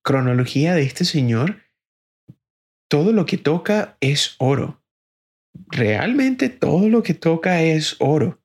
cronología 0.03 0.73
de 0.73 0.81
este 0.81 1.05
señor, 1.05 1.61
todo 2.89 3.11
lo 3.11 3.27
que 3.27 3.37
toca 3.37 3.95
es 4.01 4.37
oro. 4.39 4.81
Realmente 5.67 6.49
todo 6.49 6.89
lo 6.89 7.03
que 7.03 7.13
toca 7.13 7.61
es 7.61 7.97
oro. 7.99 8.41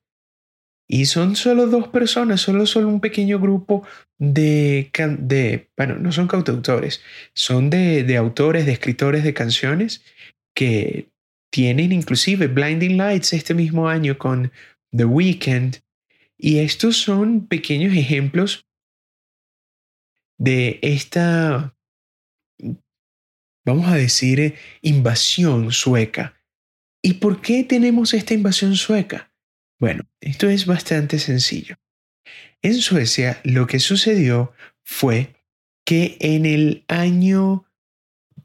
Y 0.87 1.07
son 1.07 1.35
solo 1.35 1.65
dos 1.65 1.87
personas, 1.87 2.41
solo 2.41 2.67
son 2.67 2.85
un 2.85 3.01
pequeño 3.01 3.39
grupo 3.39 3.81
de, 4.19 4.91
de 5.17 5.71
bueno, 5.75 5.95
no 5.95 6.11
son 6.11 6.27
cantautores, 6.27 7.01
son 7.33 7.71
de, 7.71 8.03
de 8.03 8.15
autores, 8.15 8.67
de 8.67 8.73
escritores 8.73 9.23
de 9.23 9.33
canciones 9.33 10.03
que 10.53 11.09
tienen 11.51 11.91
inclusive 11.91 12.47
Blinding 12.47 12.97
Lights 12.97 13.33
este 13.33 13.53
mismo 13.53 13.87
año 13.87 14.17
con 14.17 14.51
The 14.95 15.05
Weeknd. 15.05 15.77
Y 16.37 16.59
estos 16.59 16.97
son 16.97 17.47
pequeños 17.47 17.95
ejemplos 17.95 18.67
de 20.37 20.79
esta, 20.81 21.75
vamos 23.65 23.87
a 23.87 23.95
decir, 23.95 24.55
invasión 24.81 25.71
sueca. 25.71 26.39
¿Y 27.01 27.15
por 27.15 27.41
qué 27.41 27.63
tenemos 27.63 28.13
esta 28.13 28.33
invasión 28.33 28.75
sueca? 28.75 29.31
Bueno, 29.79 30.03
esto 30.19 30.49
es 30.49 30.65
bastante 30.65 31.19
sencillo. 31.19 31.77
En 32.61 32.75
Suecia 32.75 33.39
lo 33.43 33.67
que 33.67 33.79
sucedió 33.79 34.53
fue 34.83 35.35
que 35.85 36.17
en 36.19 36.45
el 36.45 36.83
año 36.87 37.66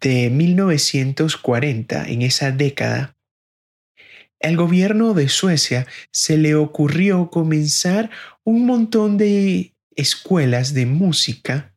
de 0.03 0.29
1940, 0.31 2.09
en 2.09 2.23
esa 2.23 2.51
década, 2.51 3.17
al 4.43 4.57
gobierno 4.57 5.15
de 5.15 5.29
Suecia 5.29 5.87
se 6.11 6.37
le 6.37 6.57
ocurrió 6.57 7.31
comenzar 7.31 8.11
un 8.43 8.67
montón 8.67 9.17
de 9.17 9.77
escuelas 9.95 10.75
de 10.75 10.87
música 10.87 11.77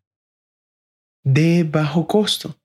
de 1.24 1.64
bajo 1.64 2.08
costo. 2.08 2.60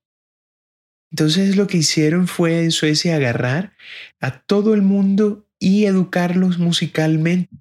Entonces 1.11 1.57
lo 1.57 1.67
que 1.67 1.79
hicieron 1.79 2.29
fue 2.29 2.63
en 2.63 2.71
Suecia 2.71 3.17
agarrar 3.17 3.75
a 4.21 4.41
todo 4.41 4.73
el 4.73 4.81
mundo 4.81 5.47
y 5.59 5.85
educarlos 5.85 6.59
musicalmente. 6.59 7.55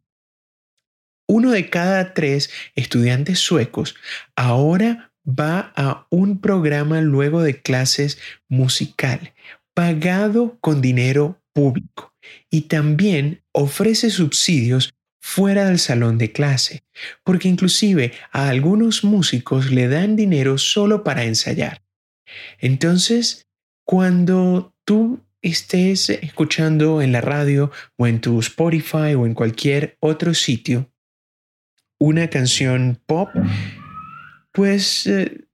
Uno 1.28 1.52
de 1.52 1.70
cada 1.70 2.14
tres 2.14 2.50
estudiantes 2.76 3.40
suecos 3.40 3.96
ahora 4.36 5.09
va 5.38 5.72
a 5.76 6.08
un 6.10 6.40
programa 6.40 7.02
luego 7.02 7.42
de 7.42 7.62
clases 7.62 8.18
musical, 8.48 9.34
pagado 9.74 10.58
con 10.62 10.82
dinero 10.82 11.42
público, 11.54 12.14
y 12.50 12.62
también 12.62 13.44
ofrece 13.52 14.10
subsidios 14.10 14.94
fuera 15.22 15.66
del 15.66 15.80
salón 15.80 16.18
de 16.18 16.32
clase, 16.32 16.84
porque 17.24 17.48
inclusive 17.48 18.14
a 18.32 18.50
algunos 18.50 19.04
músicos 19.04 19.72
le 19.72 19.88
dan 19.88 20.16
dinero 20.16 20.58
solo 20.58 21.04
para 21.04 21.26
ensayar. 21.26 21.84
Entonces, 22.60 23.48
cuando 23.86 24.74
tú 24.86 25.22
estés 25.42 26.10
escuchando 26.10 27.02
en 27.02 27.12
la 27.12 27.22
radio 27.22 27.72
o 27.98 28.08
en 28.08 28.22
tu 28.22 28.40
Spotify 28.40 29.16
o 29.16 29.26
en 29.26 29.34
cualquier 29.34 29.98
otro 30.00 30.34
sitio 30.34 30.92
una 32.00 32.30
canción 32.30 33.00
pop, 33.06 33.30
pues 34.52 35.08
eh, 35.08 35.46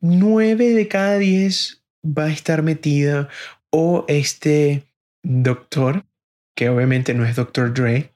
nueve 0.00 0.70
de 0.70 0.88
cada 0.88 1.18
diez 1.18 1.82
va 2.04 2.24
a 2.24 2.32
estar 2.32 2.62
metida 2.62 3.28
o 3.70 4.04
este 4.08 4.84
doctor, 5.22 6.06
que 6.54 6.68
obviamente 6.68 7.14
no 7.14 7.24
es 7.24 7.36
Dr. 7.36 7.74
Dre, 7.74 8.12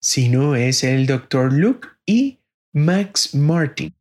sino 0.00 0.54
es 0.54 0.84
el 0.84 1.06
Dr. 1.06 1.52
Luke 1.52 1.88
y 2.06 2.38
Max 2.72 3.34
Martin. 3.34 3.94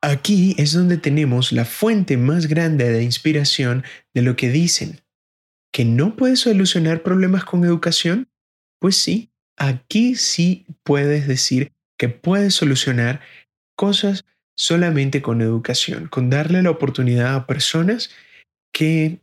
Aquí 0.00 0.56
es 0.58 0.72
donde 0.72 0.96
tenemos 0.96 1.52
la 1.52 1.64
fuente 1.64 2.16
más 2.16 2.46
grande 2.46 2.90
de 2.90 3.04
inspiración 3.04 3.84
de 4.14 4.22
lo 4.22 4.34
que 4.34 4.50
dicen. 4.50 5.00
¿Que 5.72 5.84
no 5.84 6.16
puedes 6.16 6.40
solucionar 6.40 7.02
problemas 7.02 7.44
con 7.44 7.64
educación? 7.64 8.28
Pues 8.80 8.96
sí, 8.96 9.30
aquí 9.56 10.16
sí 10.16 10.66
puedes 10.82 11.28
decir 11.28 11.72
que 11.96 12.08
puedes 12.08 12.54
solucionar 12.54 13.20
cosas 13.76 14.24
solamente 14.56 15.22
con 15.22 15.40
educación, 15.40 16.08
con 16.08 16.30
darle 16.30 16.62
la 16.62 16.70
oportunidad 16.70 17.34
a 17.34 17.46
personas 17.46 18.10
que 18.72 19.20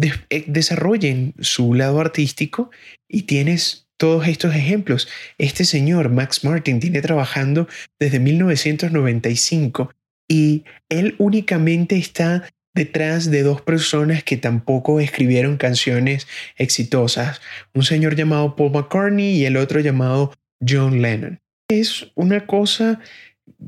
eh, 0.00 0.44
desarrollen 0.46 1.34
su 1.40 1.74
lado 1.74 2.00
artístico 2.00 2.70
y 3.08 3.22
tienes 3.22 3.88
todos 3.98 4.26
estos 4.26 4.54
ejemplos. 4.54 5.08
Este 5.38 5.64
señor, 5.64 6.08
Max 6.08 6.44
Martin, 6.44 6.80
tiene 6.80 7.02
trabajando 7.02 7.68
desde 8.00 8.18
1995 8.18 9.92
y 10.28 10.64
él 10.88 11.14
únicamente 11.18 11.96
está 11.96 12.48
detrás 12.74 13.30
de 13.30 13.42
dos 13.42 13.60
personas 13.60 14.24
que 14.24 14.36
tampoco 14.36 14.98
escribieron 14.98 15.56
canciones 15.56 16.26
exitosas, 16.56 17.40
un 17.74 17.82
señor 17.82 18.16
llamado 18.16 18.56
Paul 18.56 18.72
McCartney 18.72 19.36
y 19.36 19.44
el 19.44 19.56
otro 19.56 19.80
llamado 19.80 20.32
John 20.66 21.02
Lennon. 21.02 21.40
Es 21.68 22.10
una 22.14 22.46
cosa 22.46 23.00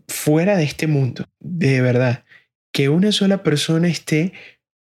fuera 0.09 0.57
de 0.57 0.65
este 0.65 0.87
mundo, 0.87 1.27
de 1.41 1.81
verdad, 1.81 2.25
que 2.73 2.89
una 2.89 3.13
sola 3.13 3.43
persona 3.43 3.89
esté 3.89 4.33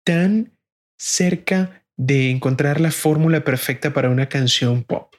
tan 0.03 0.53
cerca 0.97 1.85
de 1.95 2.29
encontrar 2.29 2.79
la 2.79 2.91
fórmula 2.91 3.43
perfecta 3.43 3.93
para 3.93 4.09
una 4.09 4.29
canción 4.29 4.83
pop. 4.83 5.15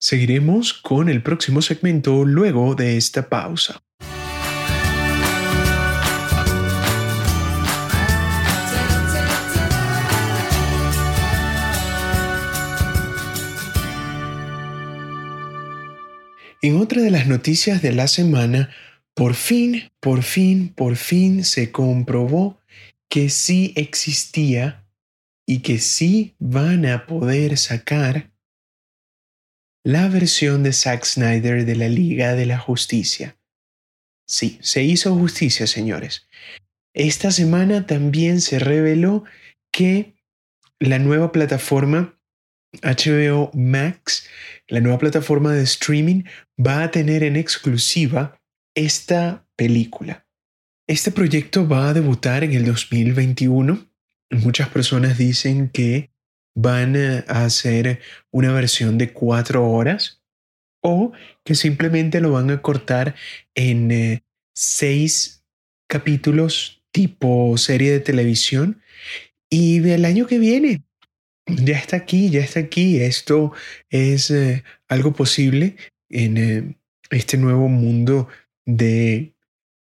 Seguiremos 0.00 0.74
con 0.74 1.08
el 1.08 1.22
próximo 1.22 1.62
segmento 1.62 2.24
luego 2.24 2.74
de 2.74 2.96
esta 2.96 3.28
pausa. 3.28 3.82
En 16.64 16.76
otra 16.76 17.02
de 17.02 17.10
las 17.10 17.26
noticias 17.26 17.82
de 17.82 17.90
la 17.90 18.06
semana, 18.06 18.70
por 19.14 19.34
fin, 19.34 19.90
por 20.00 20.22
fin, 20.22 20.72
por 20.74 20.96
fin 20.96 21.44
se 21.44 21.70
comprobó 21.70 22.60
que 23.08 23.28
sí 23.28 23.72
existía 23.76 24.86
y 25.46 25.60
que 25.60 25.78
sí 25.78 26.34
van 26.38 26.86
a 26.86 27.06
poder 27.06 27.58
sacar 27.58 28.32
la 29.84 30.08
versión 30.08 30.62
de 30.62 30.72
Zack 30.72 31.04
Snyder 31.04 31.66
de 31.66 31.76
la 31.76 31.88
Liga 31.88 32.34
de 32.34 32.46
la 32.46 32.58
Justicia. 32.58 33.36
Sí, 34.26 34.58
se 34.62 34.82
hizo 34.82 35.14
justicia, 35.14 35.66
señores. 35.66 36.26
Esta 36.94 37.30
semana 37.30 37.86
también 37.86 38.40
se 38.40 38.58
reveló 38.58 39.24
que 39.72 40.14
la 40.78 40.98
nueva 40.98 41.32
plataforma 41.32 42.18
HBO 42.80 43.50
Max, 43.52 44.28
la 44.68 44.80
nueva 44.80 44.98
plataforma 44.98 45.52
de 45.52 45.62
streaming, 45.64 46.24
va 46.58 46.84
a 46.84 46.90
tener 46.90 47.22
en 47.24 47.36
exclusiva 47.36 48.40
esta 48.74 49.46
película. 49.56 50.26
Este 50.88 51.10
proyecto 51.10 51.68
va 51.68 51.88
a 51.88 51.94
debutar 51.94 52.44
en 52.44 52.52
el 52.52 52.64
2021. 52.64 53.88
Muchas 54.30 54.68
personas 54.68 55.18
dicen 55.18 55.68
que 55.68 56.10
van 56.54 56.96
a 56.96 57.44
hacer 57.44 58.00
una 58.30 58.52
versión 58.52 58.98
de 58.98 59.12
cuatro 59.12 59.68
horas 59.70 60.22
o 60.82 61.12
que 61.44 61.54
simplemente 61.54 62.20
lo 62.20 62.32
van 62.32 62.50
a 62.50 62.60
cortar 62.60 63.14
en 63.54 63.90
eh, 63.90 64.22
seis 64.54 65.44
capítulos 65.88 66.82
tipo 66.90 67.56
serie 67.56 67.92
de 67.92 68.00
televisión 68.00 68.82
y 69.48 69.78
del 69.78 70.04
año 70.04 70.26
que 70.26 70.38
viene 70.38 70.82
ya 71.46 71.76
está 71.76 71.96
aquí, 71.96 72.30
ya 72.30 72.40
está 72.40 72.60
aquí. 72.60 73.00
Esto 73.00 73.52
es 73.90 74.30
eh, 74.30 74.64
algo 74.88 75.12
posible 75.12 75.76
en 76.08 76.36
eh, 76.38 76.76
este 77.10 77.36
nuevo 77.36 77.68
mundo 77.68 78.28
de 78.66 79.34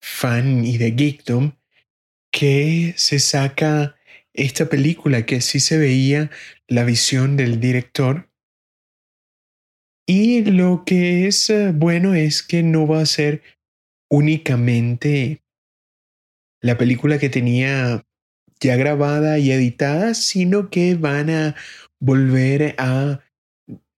fan 0.02 0.66
y 0.66 0.78
de 0.78 0.92
geekdom 0.92 1.54
que 2.32 2.94
se 2.98 3.20
saca 3.20 3.96
esta 4.34 4.68
película 4.68 5.26
que 5.26 5.42
sí 5.42 5.60
se 5.60 5.78
veía 5.78 6.30
la 6.68 6.84
visión 6.84 7.38
del 7.38 7.60
director. 7.60 8.30
Y 10.08 10.44
lo 10.44 10.84
que 10.86 11.28
es 11.28 11.50
eh, 11.50 11.72
bueno 11.74 12.14
es 12.14 12.44
que 12.44 12.62
no 12.62 12.88
va 12.88 13.02
a 13.02 13.06
ser 13.06 13.42
únicamente 14.10 15.42
la 16.62 16.78
película 16.78 17.18
que 17.18 17.30
tenía 17.30 18.06
ya 18.60 18.76
grabada 18.76 19.40
y 19.40 19.52
editada, 19.52 20.14
sino 20.14 20.70
que 20.70 20.96
van 20.96 21.30
a 21.30 21.56
volver 22.00 22.76
a 22.78 23.22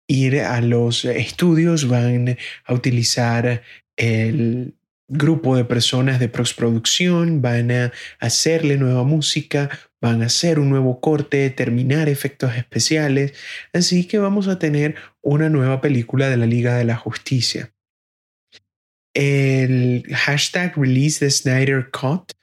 ir 0.07 0.39
a 0.41 0.61
los 0.61 1.05
estudios, 1.05 1.87
van 1.87 2.37
a 2.65 2.73
utilizar 2.73 3.63
el 3.97 4.75
grupo 5.07 5.55
de 5.55 5.65
personas 5.65 6.19
de 6.19 6.29
postproducción, 6.29 7.41
van 7.41 7.71
a 7.71 7.91
hacerle 8.19 8.77
nueva 8.77 9.03
música, 9.03 9.69
van 10.01 10.21
a 10.21 10.25
hacer 10.25 10.59
un 10.59 10.69
nuevo 10.69 10.99
corte, 10.99 11.49
terminar 11.49 12.09
efectos 12.09 12.55
especiales, 12.55 13.33
así 13.73 14.05
que 14.05 14.19
vamos 14.19 14.47
a 14.47 14.59
tener 14.59 14.95
una 15.21 15.49
nueva 15.49 15.81
película 15.81 16.29
de 16.29 16.37
la 16.37 16.45
Liga 16.45 16.75
de 16.75 16.85
la 16.85 16.97
Justicia. 16.97 17.73
El 19.13 20.03
hashtag 20.13 20.77
release 20.77 21.19
the 21.19 21.31
Snyder 21.31 21.89
Cut 21.89 22.33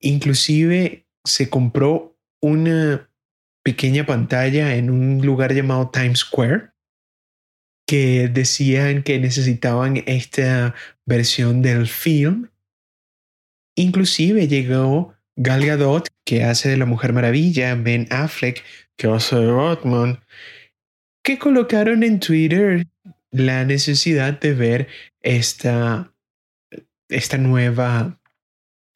inclusive 0.00 1.06
se 1.24 1.48
compró 1.50 2.16
una 2.40 3.08
pequeña 3.62 4.06
pantalla 4.06 4.74
en 4.74 4.90
un 4.90 5.24
lugar 5.24 5.54
llamado 5.54 5.90
Times 5.90 6.20
Square 6.20 6.69
que 7.90 8.28
decían 8.28 9.02
que 9.02 9.18
necesitaban 9.18 10.04
esta 10.06 10.76
versión 11.06 11.60
del 11.60 11.88
film. 11.88 12.48
Inclusive 13.74 14.46
llegó 14.46 15.16
Gal 15.34 15.66
Gadot, 15.66 16.06
que 16.24 16.44
hace 16.44 16.68
de 16.68 16.76
la 16.76 16.86
Mujer 16.86 17.12
Maravilla, 17.12 17.74
Ben 17.74 18.06
Affleck, 18.10 18.62
que 18.96 19.08
hace 19.08 19.34
de 19.34 19.50
Batman, 19.50 20.20
que 21.24 21.40
colocaron 21.40 22.04
en 22.04 22.20
Twitter 22.20 22.86
la 23.32 23.64
necesidad 23.64 24.38
de 24.38 24.54
ver 24.54 24.88
esta, 25.20 26.14
esta 27.08 27.38
nueva 27.38 28.20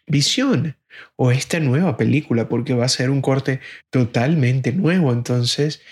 visión 0.06 0.76
o 1.16 1.32
esta 1.32 1.58
nueva 1.58 1.96
película 1.96 2.48
porque 2.48 2.74
va 2.74 2.84
a 2.84 2.88
ser 2.88 3.10
un 3.10 3.22
corte 3.22 3.58
totalmente 3.90 4.70
nuevo. 4.70 5.12
Entonces, 5.12 5.82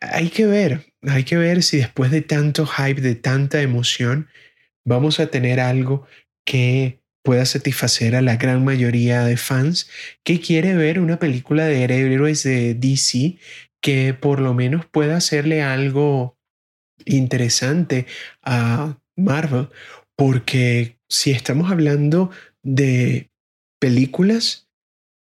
hay 0.00 0.30
que 0.30 0.46
ver, 0.46 0.92
hay 1.02 1.24
que 1.24 1.36
ver 1.36 1.62
si 1.62 1.78
después 1.78 2.10
de 2.10 2.22
tanto 2.22 2.66
hype, 2.66 3.00
de 3.00 3.14
tanta 3.14 3.62
emoción, 3.62 4.28
vamos 4.84 5.20
a 5.20 5.28
tener 5.28 5.60
algo 5.60 6.06
que 6.44 7.00
pueda 7.22 7.44
satisfacer 7.44 8.16
a 8.16 8.22
la 8.22 8.36
gran 8.36 8.64
mayoría 8.64 9.24
de 9.24 9.36
fans 9.36 9.90
que 10.24 10.40
quiere 10.40 10.74
ver 10.74 10.98
una 10.98 11.18
película 11.18 11.66
de 11.66 11.84
héroes 11.84 12.42
de 12.42 12.74
DC 12.74 13.38
que 13.82 14.14
por 14.14 14.40
lo 14.40 14.54
menos 14.54 14.86
pueda 14.86 15.16
hacerle 15.16 15.62
algo 15.62 16.38
interesante 17.04 18.06
a 18.42 18.98
Marvel, 19.16 19.68
porque 20.16 20.98
si 21.08 21.30
estamos 21.30 21.70
hablando 21.70 22.30
de 22.62 23.30
películas 23.78 24.68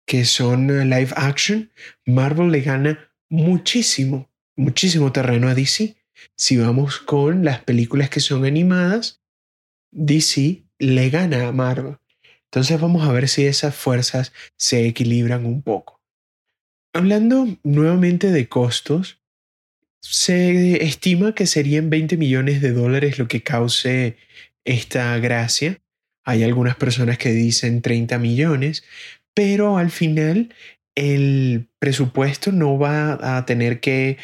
que 0.07 0.25
son 0.25 0.67
live 0.91 1.13
action, 1.17 1.71
Marvel 2.07 2.51
le 2.51 2.61
gana 2.61 3.13
muchísimo, 3.31 4.31
muchísimo 4.57 5.13
terreno 5.13 5.49
a 5.49 5.55
DC. 5.55 5.97
Si 6.37 6.57
vamos 6.57 6.99
con 6.99 7.45
las 7.45 7.61
películas 7.61 8.11
que 8.11 8.21
son 8.21 8.45
animadas, 8.45 9.21
DC 9.91 10.65
le 10.79 11.11
gana 11.11 11.49
a 11.49 11.53
Marvel. 11.53 11.99
Entonces 12.45 12.81
vamos 12.81 13.09
a 13.09 13.13
ver 13.13 13.29
si 13.29 13.47
esas 13.47 13.75
fuerzas 13.75 14.33
se 14.57 14.87
equilibran 14.87 15.47
un 15.47 15.63
poco. 15.63 16.01
Hablando 16.93 17.49
nuevamente 17.63 18.31
de 18.31 18.49
costos, 18.49 19.23
se 20.01 20.85
estima 20.85 21.35
que 21.35 21.47
serían 21.47 21.89
20 21.89 22.17
millones 22.17 22.61
de 22.61 22.73
dólares 22.73 23.19
lo 23.19 23.29
que 23.29 23.43
cause 23.43 24.17
esta 24.65 25.17
gracia. 25.19 25.81
Hay 26.25 26.43
algunas 26.43 26.77
personas 26.77 27.19
que 27.19 27.31
dicen 27.31 27.81
30 27.81 28.19
millones, 28.19 28.85
pero 29.33 29.79
al 29.79 29.91
final 29.91 30.55
el 30.95 31.69
presupuesto 31.79 32.53
no 32.53 32.79
va 32.79 33.39
a 33.39 33.47
tener 33.47 33.81
que 33.81 34.19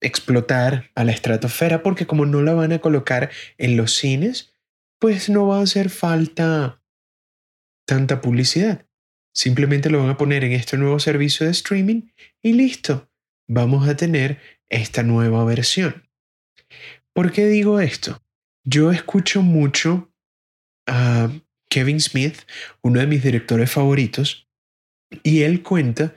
explotar 0.00 0.90
a 0.94 1.04
la 1.04 1.12
estratosfera 1.12 1.82
porque 1.82 2.06
como 2.06 2.26
no 2.26 2.42
la 2.42 2.54
van 2.54 2.72
a 2.72 2.80
colocar 2.80 3.30
en 3.56 3.76
los 3.76 3.94
cines, 3.94 4.54
pues 4.98 5.28
no 5.28 5.46
va 5.46 5.58
a 5.58 5.62
hacer 5.62 5.90
falta 5.90 6.82
tanta 7.86 8.20
publicidad. 8.20 8.86
Simplemente 9.34 9.90
lo 9.90 10.00
van 10.00 10.10
a 10.10 10.16
poner 10.16 10.44
en 10.44 10.52
este 10.52 10.76
nuevo 10.76 10.98
servicio 10.98 11.46
de 11.46 11.52
streaming 11.52 12.10
y 12.42 12.52
listo. 12.52 13.10
Vamos 13.48 13.88
a 13.88 13.96
tener 13.96 14.40
esta 14.68 15.02
nueva 15.02 15.44
versión. 15.44 16.08
¿Por 17.14 17.32
qué 17.32 17.46
digo 17.46 17.80
esto? 17.80 18.22
Yo 18.64 18.92
escucho 18.92 19.42
mucho 19.42 20.12
a 20.86 21.30
Kevin 21.70 22.00
Smith, 22.00 22.38
uno 22.82 23.00
de 23.00 23.06
mis 23.06 23.22
directores 23.22 23.70
favoritos, 23.70 24.48
y 25.22 25.42
él 25.42 25.62
cuenta 25.62 26.14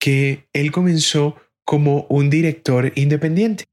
que 0.00 0.48
él 0.52 0.72
comenzó 0.72 1.40
como 1.64 2.06
un 2.08 2.30
director 2.30 2.92
independiente. 2.96 3.64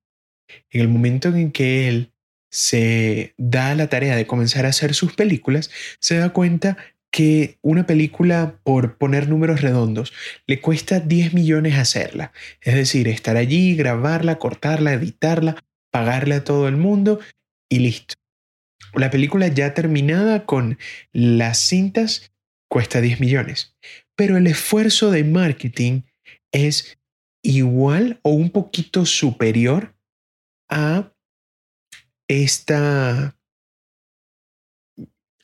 En 0.69 0.81
el 0.81 0.87
momento 0.87 1.29
en 1.29 1.51
que 1.51 1.87
él 1.87 2.11
se 2.51 3.33
da 3.37 3.75
la 3.75 3.87
tarea 3.87 4.15
de 4.15 4.25
comenzar 4.25 4.65
a 4.65 4.69
hacer 4.69 4.93
sus 4.93 5.13
películas, 5.13 5.69
se 5.99 6.17
da 6.17 6.29
cuenta 6.29 6.77
que 7.11 7.57
una 7.61 7.87
película, 7.87 8.59
por 8.63 8.97
poner 8.97 9.27
números 9.27 9.61
redondos, 9.61 10.13
le 10.45 10.61
cuesta 10.61 10.99
10 10.99 11.33
millones 11.33 11.77
hacerla. 11.77 12.31
Es 12.61 12.75
decir, 12.75 13.07
estar 13.07 13.35
allí, 13.35 13.75
grabarla, 13.75 14.37
cortarla, 14.37 14.93
editarla, 14.93 15.63
pagarle 15.91 16.35
a 16.35 16.43
todo 16.43 16.67
el 16.67 16.77
mundo 16.77 17.19
y 17.67 17.79
listo. 17.79 18.15
La 18.93 19.09
película 19.09 19.47
ya 19.47 19.73
terminada 19.73 20.45
con 20.45 20.77
las 21.11 21.59
cintas 21.59 22.31
cuesta 22.67 23.01
10 23.01 23.19
millones, 23.19 23.75
pero 24.15 24.37
el 24.37 24.47
esfuerzo 24.47 25.11
de 25.11 25.23
marketing 25.23 26.01
es 26.51 26.98
igual 27.41 28.19
o 28.23 28.31
un 28.31 28.49
poquito 28.49 29.05
superior 29.05 29.95
a 30.69 31.11
esta 32.27 33.35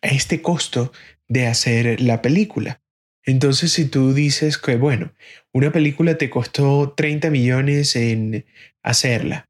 a 0.02 0.08
este 0.08 0.42
costo 0.42 0.92
de 1.28 1.48
hacer 1.48 2.00
la 2.00 2.22
película. 2.22 2.82
Entonces, 3.26 3.72
si 3.72 3.86
tú 3.86 4.14
dices 4.14 4.60
que, 4.60 4.76
bueno, 4.76 5.14
una 5.52 5.72
película 5.72 6.18
te 6.18 6.30
costó 6.30 6.94
30 6.96 7.32
millones 7.32 7.96
en 7.96 8.46
hacerla 8.84 9.50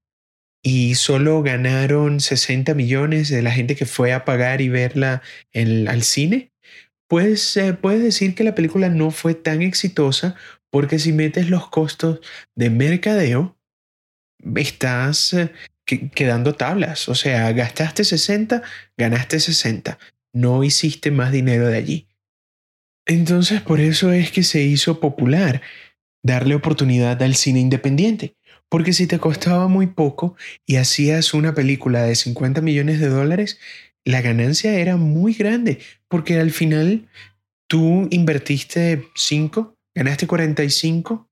y 0.63 0.95
solo 0.95 1.43
ganaron 1.43 2.21
60 2.21 2.73
millones 2.73 3.29
de 3.29 3.41
la 3.41 3.51
gente 3.51 3.75
que 3.75 3.85
fue 3.85 4.13
a 4.13 4.23
pagar 4.23 4.61
y 4.61 4.69
verla 4.69 5.21
en, 5.51 5.89
al 5.89 6.03
cine, 6.03 6.53
pues 7.07 7.57
eh, 7.57 7.73
puedes 7.73 8.01
decir 8.01 8.33
que 8.33 8.45
la 8.45 8.55
película 8.55 8.89
no 8.89 9.11
fue 9.11 9.35
tan 9.35 9.61
exitosa 9.61 10.35
porque 10.75 10.99
si 10.99 11.13
metes 11.13 11.49
los 11.49 11.69
costos 11.69 12.19
de 12.53 12.69
mercadeo, 12.69 13.57
estás 14.57 15.31
eh, 15.31 15.53
quedando 15.85 16.53
tablas. 16.55 17.07
O 17.07 17.15
sea, 17.15 17.49
gastaste 17.53 18.03
60, 18.03 18.61
ganaste 18.97 19.39
60 19.39 19.97
no 20.33 20.65
hiciste 20.65 21.11
más 21.11 21.31
dinero 21.31 21.67
de 21.67 21.77
allí. 21.77 22.07
Entonces 23.07 23.61
por 23.61 23.79
eso 23.79 24.11
es 24.11 24.31
que 24.31 24.43
se 24.43 24.63
hizo 24.63 24.99
popular 24.99 25.61
darle 26.21 26.55
oportunidad 26.55 27.23
al 27.23 27.35
cine 27.35 27.61
independiente, 27.61 28.35
porque 28.67 28.91
si 28.91 29.07
te 29.07 29.17
costaba 29.17 29.69
muy 29.69 29.87
poco 29.87 30.35
y 30.65 30.75
hacías 30.75 31.33
una 31.33 31.55
película 31.55 32.03
de 32.03 32.15
50 32.15 32.59
millones 32.59 32.99
de 32.99 33.07
dólares, 33.07 33.59
la 34.03 34.21
ganancia 34.21 34.77
era 34.77 34.97
muy 34.97 35.35
grande, 35.35 35.79
porque 36.09 36.37
al 36.37 36.51
final 36.51 37.07
tú 37.67 38.09
invertiste 38.11 39.05
5, 39.15 39.74
ganaste 39.95 40.27
45 40.27 41.29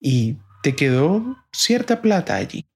y 0.00 0.36
te 0.62 0.76
quedó 0.76 1.36
cierta 1.52 2.02
plata 2.02 2.36
allí. 2.36 2.66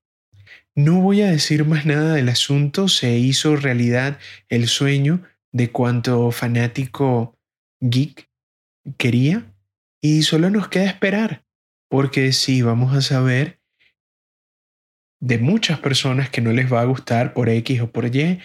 No 0.74 1.00
voy 1.00 1.20
a 1.20 1.30
decir 1.30 1.64
más 1.64 1.84
nada 1.84 2.14
del 2.14 2.28
asunto, 2.28 2.88
se 2.88 3.18
hizo 3.18 3.56
realidad 3.56 4.18
el 4.48 4.66
sueño 4.68 5.22
de 5.52 5.70
cuanto 5.70 6.30
fanático 6.30 7.38
geek 7.80 8.30
quería 8.96 9.52
y 10.00 10.22
solo 10.22 10.48
nos 10.50 10.68
queda 10.68 10.86
esperar, 10.86 11.44
porque 11.88 12.32
sí, 12.32 12.62
vamos 12.62 12.94
a 12.94 13.02
saber 13.02 13.60
de 15.20 15.38
muchas 15.38 15.78
personas 15.80 16.30
que 16.30 16.40
no 16.40 16.52
les 16.52 16.72
va 16.72 16.80
a 16.80 16.86
gustar 16.86 17.34
por 17.34 17.48
X 17.48 17.80
o 17.82 17.90
por 17.90 18.14
Y, 18.14 18.40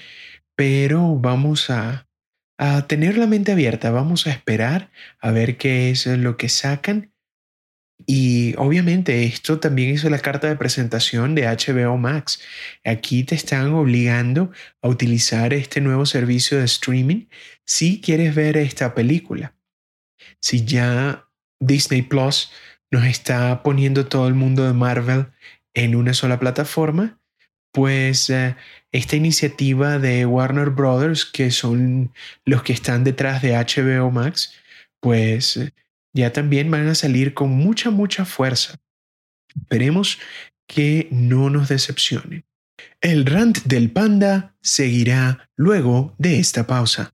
pero 0.55 1.15
vamos 1.15 1.69
a, 1.69 2.09
a 2.57 2.87
tener 2.87 3.17
la 3.17 3.27
mente 3.27 3.51
abierta, 3.51 3.91
vamos 3.91 4.27
a 4.27 4.31
esperar 4.31 4.91
a 5.19 5.31
ver 5.31 5.57
qué 5.57 5.89
es 5.89 6.05
lo 6.07 6.37
que 6.37 6.49
sacan 6.49 7.11
y 8.05 8.53
obviamente 8.57 9.23
esto 9.23 9.59
también 9.59 9.91
hizo 9.91 10.09
la 10.09 10.19
carta 10.19 10.47
de 10.47 10.55
presentación 10.55 11.33
de 11.33 11.47
HBO 11.47 11.97
Max. 11.97 12.41
Aquí 12.83 13.23
te 13.23 13.35
están 13.35 13.73
obligando 13.73 14.51
a 14.81 14.89
utilizar 14.89 15.53
este 15.53 15.81
nuevo 15.81 16.05
servicio 16.05 16.59
de 16.59 16.65
streaming 16.65 17.27
si 17.65 18.01
quieres 18.01 18.35
ver 18.35 18.57
esta 18.57 18.93
película. 18.93 19.55
Si 20.41 20.65
ya 20.65 21.27
Disney 21.59 22.01
Plus 22.01 22.51
nos 22.91 23.05
está 23.05 23.63
poniendo 23.63 24.07
todo 24.07 24.27
el 24.27 24.35
mundo 24.35 24.65
de 24.65 24.73
Marvel 24.73 25.27
en 25.73 25.95
una 25.95 26.13
sola 26.13 26.39
plataforma, 26.39 27.19
pues 27.75 28.29
eh, 28.29 28.55
esta 28.93 29.17
iniciativa 29.17 29.99
de 29.99 30.25
Warner 30.25 30.69
Brothers, 30.69 31.25
que 31.25 31.51
son 31.51 32.13
los 32.45 32.63
que 32.63 32.71
están 32.71 33.03
detrás 33.03 33.41
de 33.41 33.51
HBO 33.51 34.11
Max, 34.11 34.53
pues 35.01 35.59
ya 36.13 36.31
también 36.31 36.71
van 36.71 36.87
a 36.87 36.95
salir 36.95 37.33
con 37.33 37.49
mucha, 37.49 37.89
mucha 37.89 38.23
fuerza. 38.23 38.79
Esperemos 39.53 40.19
que 40.67 41.09
no 41.11 41.49
nos 41.49 41.67
decepcionen. 41.67 42.45
El 43.01 43.25
rant 43.25 43.57
del 43.65 43.91
panda 43.91 44.55
seguirá 44.61 45.49
luego 45.57 46.15
de 46.17 46.39
esta 46.39 46.67
pausa. 46.67 47.13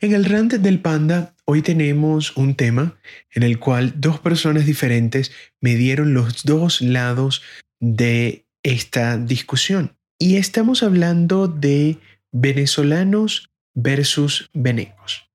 En 0.00 0.12
el 0.12 0.24
rant 0.24 0.52
del 0.52 0.80
panda 0.80 1.34
hoy 1.44 1.60
tenemos 1.60 2.36
un 2.36 2.54
tema 2.54 2.96
en 3.32 3.42
el 3.42 3.58
cual 3.58 4.00
dos 4.00 4.20
personas 4.20 4.64
diferentes 4.64 5.32
me 5.60 5.74
dieron 5.74 6.14
los 6.14 6.44
dos 6.44 6.80
lados 6.80 7.42
de 7.80 8.46
esta 8.62 9.16
discusión. 9.16 9.96
Y 10.20 10.36
estamos 10.36 10.84
hablando 10.84 11.48
de 11.48 11.98
venezolanos 12.30 13.50
versus 13.74 14.50
venecos. 14.52 15.28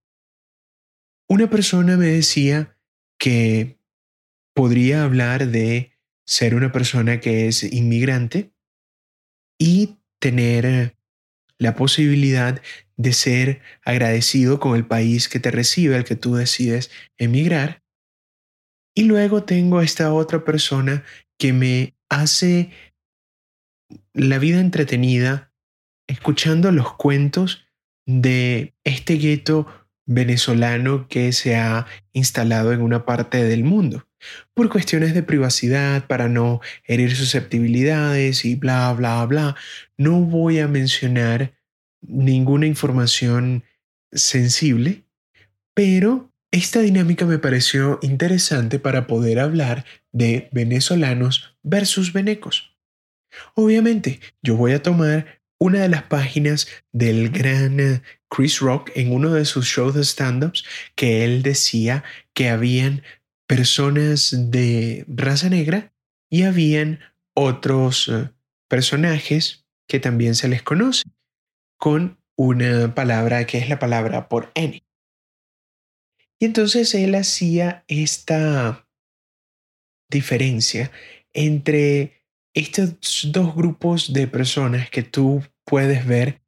Una 1.27 1.49
persona 1.49 1.97
me 1.97 2.07
decía 2.07 2.77
que 3.17 3.77
podría 4.53 5.03
hablar 5.03 5.47
de 5.47 5.91
ser 6.25 6.55
una 6.55 6.71
persona 6.71 7.19
que 7.19 7.47
es 7.47 7.63
inmigrante 7.63 8.53
y 9.57 9.97
tener 10.19 10.95
la 11.63 11.75
posibilidad 11.75 12.61
de 12.97 13.13
ser 13.13 13.61
agradecido 13.83 14.59
con 14.59 14.75
el 14.75 14.85
país 14.85 15.29
que 15.29 15.39
te 15.39 15.49
recibe, 15.49 15.95
al 15.95 16.03
que 16.03 16.15
tú 16.15 16.35
decides 16.35 16.91
emigrar. 17.17 17.81
Y 18.95 19.03
luego 19.03 19.43
tengo 19.43 19.79
a 19.79 19.83
esta 19.83 20.13
otra 20.13 20.43
persona 20.43 21.03
que 21.39 21.53
me 21.53 21.95
hace 22.09 22.69
la 24.13 24.37
vida 24.37 24.59
entretenida 24.59 25.51
escuchando 26.07 26.71
los 26.71 26.93
cuentos 26.93 27.65
de 28.05 28.75
este 28.83 29.15
gueto 29.15 29.65
venezolano 30.05 31.07
que 31.07 31.31
se 31.31 31.55
ha 31.55 31.87
instalado 32.11 32.73
en 32.73 32.81
una 32.81 33.05
parte 33.05 33.43
del 33.43 33.63
mundo. 33.63 34.05
Por 34.53 34.69
cuestiones 34.69 35.13
de 35.13 35.23
privacidad, 35.23 36.07
para 36.07 36.29
no 36.29 36.61
herir 36.85 37.15
susceptibilidades 37.15 38.45
y 38.45 38.55
bla, 38.55 38.93
bla, 38.93 39.25
bla. 39.25 39.55
No 39.97 40.21
voy 40.21 40.59
a 40.59 40.67
mencionar 40.67 41.53
ninguna 42.01 42.67
información 42.67 43.63
sensible, 44.11 45.03
pero 45.73 46.31
esta 46.51 46.81
dinámica 46.81 47.25
me 47.25 47.39
pareció 47.39 47.99
interesante 48.01 48.77
para 48.77 49.07
poder 49.07 49.39
hablar 49.39 49.85
de 50.11 50.49
venezolanos 50.51 51.57
versus 51.63 52.13
venecos. 52.13 52.77
Obviamente, 53.55 54.19
yo 54.43 54.55
voy 54.55 54.73
a 54.73 54.83
tomar 54.83 55.41
una 55.57 55.81
de 55.81 55.89
las 55.89 56.03
páginas 56.03 56.67
del 56.91 57.29
gran 57.29 57.79
eh, 57.79 58.01
Chris 58.29 58.59
Rock 58.59 58.91
en 58.95 59.13
uno 59.13 59.33
de 59.33 59.45
sus 59.45 59.65
shows 59.65 59.95
de 59.95 60.03
stand-ups 60.03 60.65
que 60.95 61.23
él 61.23 61.41
decía 61.41 62.03
que 62.33 62.49
habían 62.49 63.01
personas 63.55 64.35
de 64.49 65.05
raza 65.07 65.47
negra 65.47 65.93
y 66.27 66.41
habían 66.41 66.99
otros 67.35 68.07
eh, 68.07 68.31
personajes 68.67 69.67
que 69.87 69.99
también 69.99 70.33
se 70.33 70.47
les 70.47 70.63
conoce 70.63 71.03
con 71.77 72.17
una 72.35 72.95
palabra 72.95 73.45
que 73.45 73.59
es 73.59 73.69
la 73.69 73.77
palabra 73.77 74.27
por 74.27 74.51
N. 74.55 74.83
Y 76.39 76.45
entonces 76.45 76.95
él 76.95 77.13
hacía 77.13 77.85
esta 77.87 78.87
diferencia 80.09 80.91
entre 81.31 82.23
estos 82.55 83.29
dos 83.31 83.53
grupos 83.53 84.13
de 84.13 84.25
personas 84.27 84.89
que 84.89 85.03
tú 85.03 85.43
puedes 85.63 86.07
ver 86.07 86.41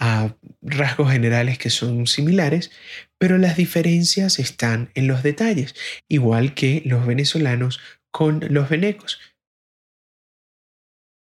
a 0.00 0.34
rasgos 0.62 1.12
generales 1.12 1.58
que 1.58 1.70
son 1.70 2.06
similares, 2.06 2.72
pero 3.18 3.36
las 3.36 3.56
diferencias 3.56 4.38
están 4.38 4.90
en 4.94 5.06
los 5.06 5.22
detalles, 5.22 5.74
igual 6.08 6.54
que 6.54 6.82
los 6.86 7.06
venezolanos 7.06 7.80
con 8.10 8.40
los 8.48 8.70
venecos. 8.70 9.20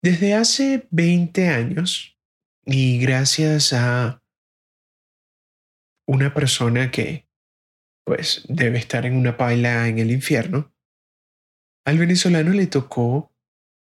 Desde 0.02 0.34
hace 0.34 0.88
20 0.91 1.49
años, 1.49 2.17
y 2.65 2.99
gracias 2.99 3.73
a 3.73 4.23
una 6.08 6.34
persona 6.34 6.89
que 6.89 7.28
pues 8.06 8.43
debe 8.47 8.78
estar 8.78 9.06
en 9.06 9.15
una 9.15 9.38
paila 9.38 9.88
en 9.88 9.99
el 9.99 10.12
infierno, 10.12 10.73
al 11.86 11.97
venezolano 11.97 12.52
le 12.52 12.67
tocó 12.67 13.33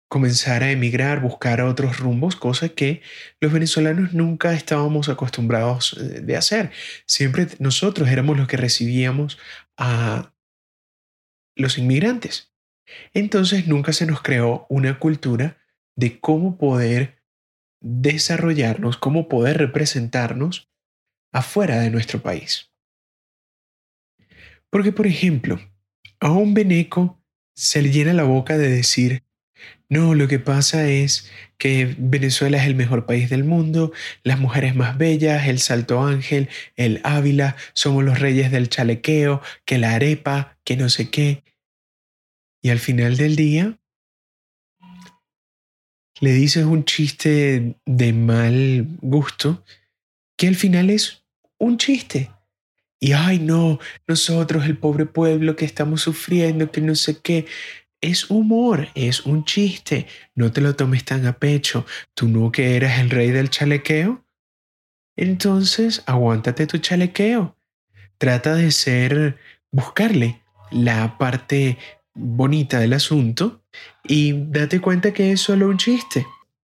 comenzar 0.07 0.63
a 0.63 0.71
emigrar, 0.71 1.21
buscar 1.21 1.61
otros 1.61 1.99
rumbos, 1.99 2.35
cosa 2.35 2.69
que 2.69 3.01
los 3.41 3.51
venezolanos 3.51 4.13
nunca 4.13 4.53
estábamos 4.53 5.09
acostumbrados 5.09 5.97
eh, 5.99 6.21
de 6.21 6.37
hacer. 6.37 6.71
Siempre 7.05 7.47
nosotros 7.59 8.09
éramos 8.09 8.37
los 8.37 8.47
que 8.47 8.57
recibíamos 8.57 9.37
a 9.77 10.33
los 11.55 11.77
inmigrantes. 11.77 12.53
Entonces 13.13 13.67
nunca 13.67 13.91
se 13.91 14.05
nos 14.05 14.21
creó 14.21 14.65
una 14.69 14.97
cultura 14.99 15.57
de 15.95 16.19
cómo 16.19 16.57
poder 16.57 17.21
desarrollarnos, 17.81 18.97
cómo 18.97 19.27
poder 19.27 19.57
representarnos 19.57 20.71
afuera 21.33 21.79
de 21.79 21.89
nuestro 21.89 22.21
país. 22.21 22.71
Porque, 24.69 24.91
por 24.91 25.07
ejemplo, 25.07 25.59
a 26.19 26.31
un 26.31 26.53
veneco 26.53 27.23
se 27.55 27.81
le 27.81 27.91
llena 27.91 28.13
la 28.13 28.23
boca 28.23 28.57
de 28.57 28.69
decir, 28.69 29.23
no, 29.89 30.15
lo 30.15 30.27
que 30.27 30.39
pasa 30.39 30.89
es 30.89 31.29
que 31.57 31.95
Venezuela 31.97 32.57
es 32.57 32.65
el 32.65 32.75
mejor 32.75 33.05
país 33.05 33.29
del 33.29 33.45
mundo, 33.45 33.93
las 34.23 34.37
mujeres 34.37 34.75
más 34.75 34.97
bellas, 34.97 35.47
el 35.47 35.59
Salto 35.59 36.01
Ángel, 36.01 36.49
el 36.75 36.99
Ávila, 37.03 37.55
somos 37.73 38.03
los 38.03 38.19
reyes 38.19 38.51
del 38.51 38.67
chalequeo, 38.67 39.41
que 39.65 39.77
la 39.77 39.93
arepa, 39.95 40.57
que 40.65 40.75
no 40.75 40.89
sé 40.89 41.09
qué. 41.09 41.43
Y 42.61 42.69
al 42.69 42.79
final 42.79 43.15
del 43.15 43.37
día, 43.37 43.79
le 46.19 46.31
dices 46.33 46.65
un 46.65 46.83
chiste 46.83 47.77
de 47.85 48.13
mal 48.13 48.87
gusto 49.01 49.63
que 50.35 50.47
al 50.47 50.55
final 50.55 50.89
es 50.89 51.23
un 51.57 51.77
chiste. 51.77 52.31
Y 52.99 53.13
ay 53.13 53.39
no, 53.39 53.79
nosotros, 54.07 54.65
el 54.65 54.77
pobre 54.77 55.05
pueblo 55.05 55.55
que 55.55 55.65
estamos 55.65 56.01
sufriendo, 56.01 56.71
que 56.71 56.81
no 56.81 56.95
sé 56.95 57.19
qué 57.21 57.45
es 58.01 58.29
humor, 58.29 58.89
es 58.95 59.25
un 59.25 59.45
chiste. 59.45 60.07
No 60.35 60.51
te 60.51 60.61
lo 60.61 60.75
tomes 60.75 61.03
tan 61.03 61.25
a 61.25 61.33
pecho. 61.33 61.85
Tú 62.13 62.27
no 62.27 62.51
que 62.51 62.75
eras 62.75 62.99
el 62.99 63.09
rey 63.09 63.31
del 63.31 63.49
chalequeo. 63.49 64.23
Entonces, 65.15 66.03
aguántate 66.05 66.67
tu 66.67 66.77
chalequeo. 66.77 67.57
Trata 68.17 68.55
de 68.55 68.71
ser, 68.71 69.37
buscarle 69.71 70.41
la 70.71 71.17
parte 71.17 71.77
bonita 72.13 72.79
del 72.79 72.93
asunto 72.93 73.63
y 74.03 74.33
date 74.33 74.81
cuenta 74.81 75.13
que 75.13 75.31
es 75.31 75.41
solo 75.41 75.67
un 75.67 75.77
chiste. 75.77 76.25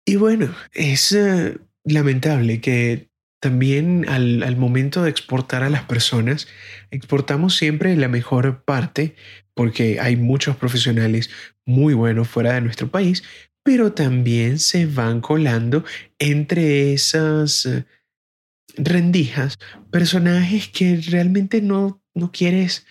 Y 0.06 0.16
bueno, 0.16 0.54
es 0.74 1.12
eh, 1.12 1.58
lamentable 1.84 2.62
que 2.62 3.07
también 3.40 4.06
al, 4.10 4.44
al, 4.44 4.58
momento 4.58 5.04
de 5.04 5.10
exportar 5.10 5.64
a 5.64 5.70
las 5.70 5.84
personas, 5.84 6.48
exportamos 6.92 7.56
siempre 7.56 7.96
la 7.96 8.08
mejor 8.08 8.64
parte, 8.64 9.16
porque 9.54 10.00
hay 10.00 10.16
muchos 10.16 10.56
profesionales 10.56 11.30
muy 11.66 11.94
buenos 11.94 12.28
fuera 12.28 12.54
de 12.54 12.62
nuestro 12.62 12.90
país, 12.90 13.24
pero 13.64 13.92
también 13.92 14.60
se 14.60 14.86
van 14.86 15.20
colando 15.20 15.84
entre 16.20 16.94
esas 16.94 17.66
eh, 17.66 17.86
rendijas 18.78 19.58
personajes 19.92 20.70
que 20.70 21.02
realmente 21.10 21.62
no, 21.62 22.02
no 22.14 22.32
quieres 22.32 22.86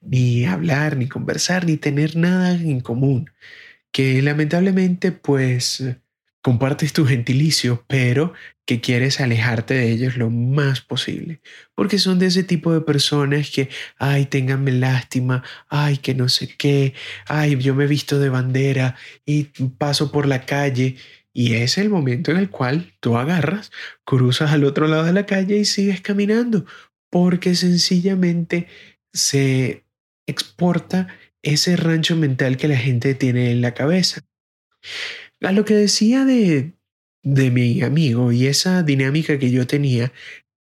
ni 0.00 0.44
hablar, 0.44 0.96
ni 0.96 1.06
conversar, 1.08 1.66
ni 1.66 1.76
tener 1.76 2.16
nada 2.16 2.52
en 2.52 2.80
común, 2.80 3.30
que 3.92 4.22
lamentablemente 4.22 5.12
pues 5.12 5.84
compartes 6.42 6.92
tu 6.92 7.06
gentilicio, 7.06 7.84
pero 7.86 8.32
que 8.66 8.80
quieres 8.80 9.20
alejarte 9.20 9.74
de 9.74 9.90
ellos 9.90 10.16
lo 10.16 10.30
más 10.30 10.80
posible, 10.80 11.40
porque 11.74 11.98
son 11.98 12.18
de 12.18 12.26
ese 12.26 12.42
tipo 12.42 12.72
de 12.72 12.80
personas 12.80 13.50
que, 13.50 13.68
ay, 13.98 14.26
ténganme 14.26 14.72
lástima, 14.72 15.42
ay, 15.68 15.98
que 15.98 16.14
no 16.14 16.28
sé 16.28 16.54
qué, 16.56 16.94
ay, 17.26 17.56
yo 17.58 17.74
me 17.74 17.84
he 17.84 17.86
visto 17.88 18.18
de 18.18 18.28
bandera 18.28 18.96
y 19.24 19.44
paso 19.78 20.12
por 20.12 20.26
la 20.26 20.44
calle. 20.44 20.96
Y 21.34 21.54
es 21.54 21.78
el 21.78 21.88
momento 21.88 22.30
en 22.30 22.36
el 22.36 22.50
cual 22.50 22.92
tú 23.00 23.16
agarras, 23.16 23.72
cruzas 24.04 24.52
al 24.52 24.64
otro 24.64 24.86
lado 24.86 25.04
de 25.04 25.14
la 25.14 25.26
calle 25.26 25.56
y 25.58 25.64
sigues 25.64 26.00
caminando, 26.02 26.66
porque 27.10 27.54
sencillamente 27.54 28.68
se 29.12 29.84
exporta 30.26 31.08
ese 31.42 31.76
rancho 31.76 32.16
mental 32.16 32.56
que 32.56 32.68
la 32.68 32.76
gente 32.76 33.14
tiene 33.14 33.50
en 33.50 33.60
la 33.60 33.74
cabeza. 33.74 34.20
A 35.42 35.52
lo 35.52 35.64
que 35.64 35.74
decía 35.74 36.24
de, 36.24 36.74
de 37.22 37.50
mi 37.50 37.82
amigo 37.82 38.32
y 38.32 38.46
esa 38.46 38.82
dinámica 38.82 39.38
que 39.38 39.50
yo 39.50 39.66
tenía, 39.66 40.12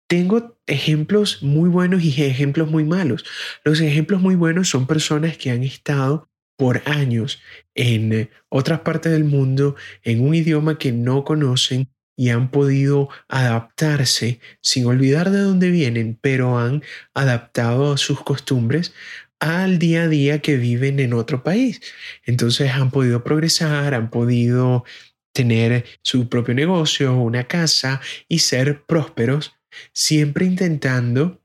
tengo 0.08 0.58
ejemplos 0.66 1.42
muy 1.42 1.68
buenos 1.68 2.02
y 2.02 2.22
ejemplos 2.22 2.70
muy 2.70 2.84
malos. 2.84 3.24
Los 3.64 3.80
ejemplos 3.80 4.20
muy 4.20 4.34
buenos 4.34 4.68
son 4.68 4.86
personas 4.86 5.36
que 5.38 5.50
han 5.50 5.62
estado 5.62 6.28
por 6.56 6.82
años 6.86 7.40
en 7.74 8.30
otras 8.48 8.80
partes 8.80 9.12
del 9.12 9.24
mundo, 9.24 9.76
en 10.02 10.20
un 10.20 10.34
idioma 10.34 10.78
que 10.78 10.92
no 10.92 11.24
conocen 11.24 11.88
y 12.16 12.30
han 12.30 12.50
podido 12.50 13.08
adaptarse 13.28 14.40
sin 14.60 14.86
olvidar 14.86 15.30
de 15.30 15.40
dónde 15.40 15.70
vienen, 15.70 16.18
pero 16.20 16.58
han 16.58 16.82
adaptado 17.14 17.96
sus 17.96 18.22
costumbres 18.22 18.94
al 19.40 19.78
día 19.78 20.04
a 20.04 20.08
día 20.08 20.40
que 20.40 20.56
viven 20.56 21.00
en 21.00 21.12
otro 21.12 21.42
país. 21.42 21.80
Entonces 22.24 22.70
han 22.70 22.90
podido 22.90 23.24
progresar, 23.24 23.94
han 23.94 24.10
podido 24.10 24.84
tener 25.32 25.84
su 26.02 26.28
propio 26.28 26.54
negocio, 26.54 27.14
una 27.14 27.44
casa 27.44 28.00
y 28.28 28.38
ser 28.38 28.84
prósperos, 28.84 29.54
siempre 29.92 30.46
intentando 30.46 31.42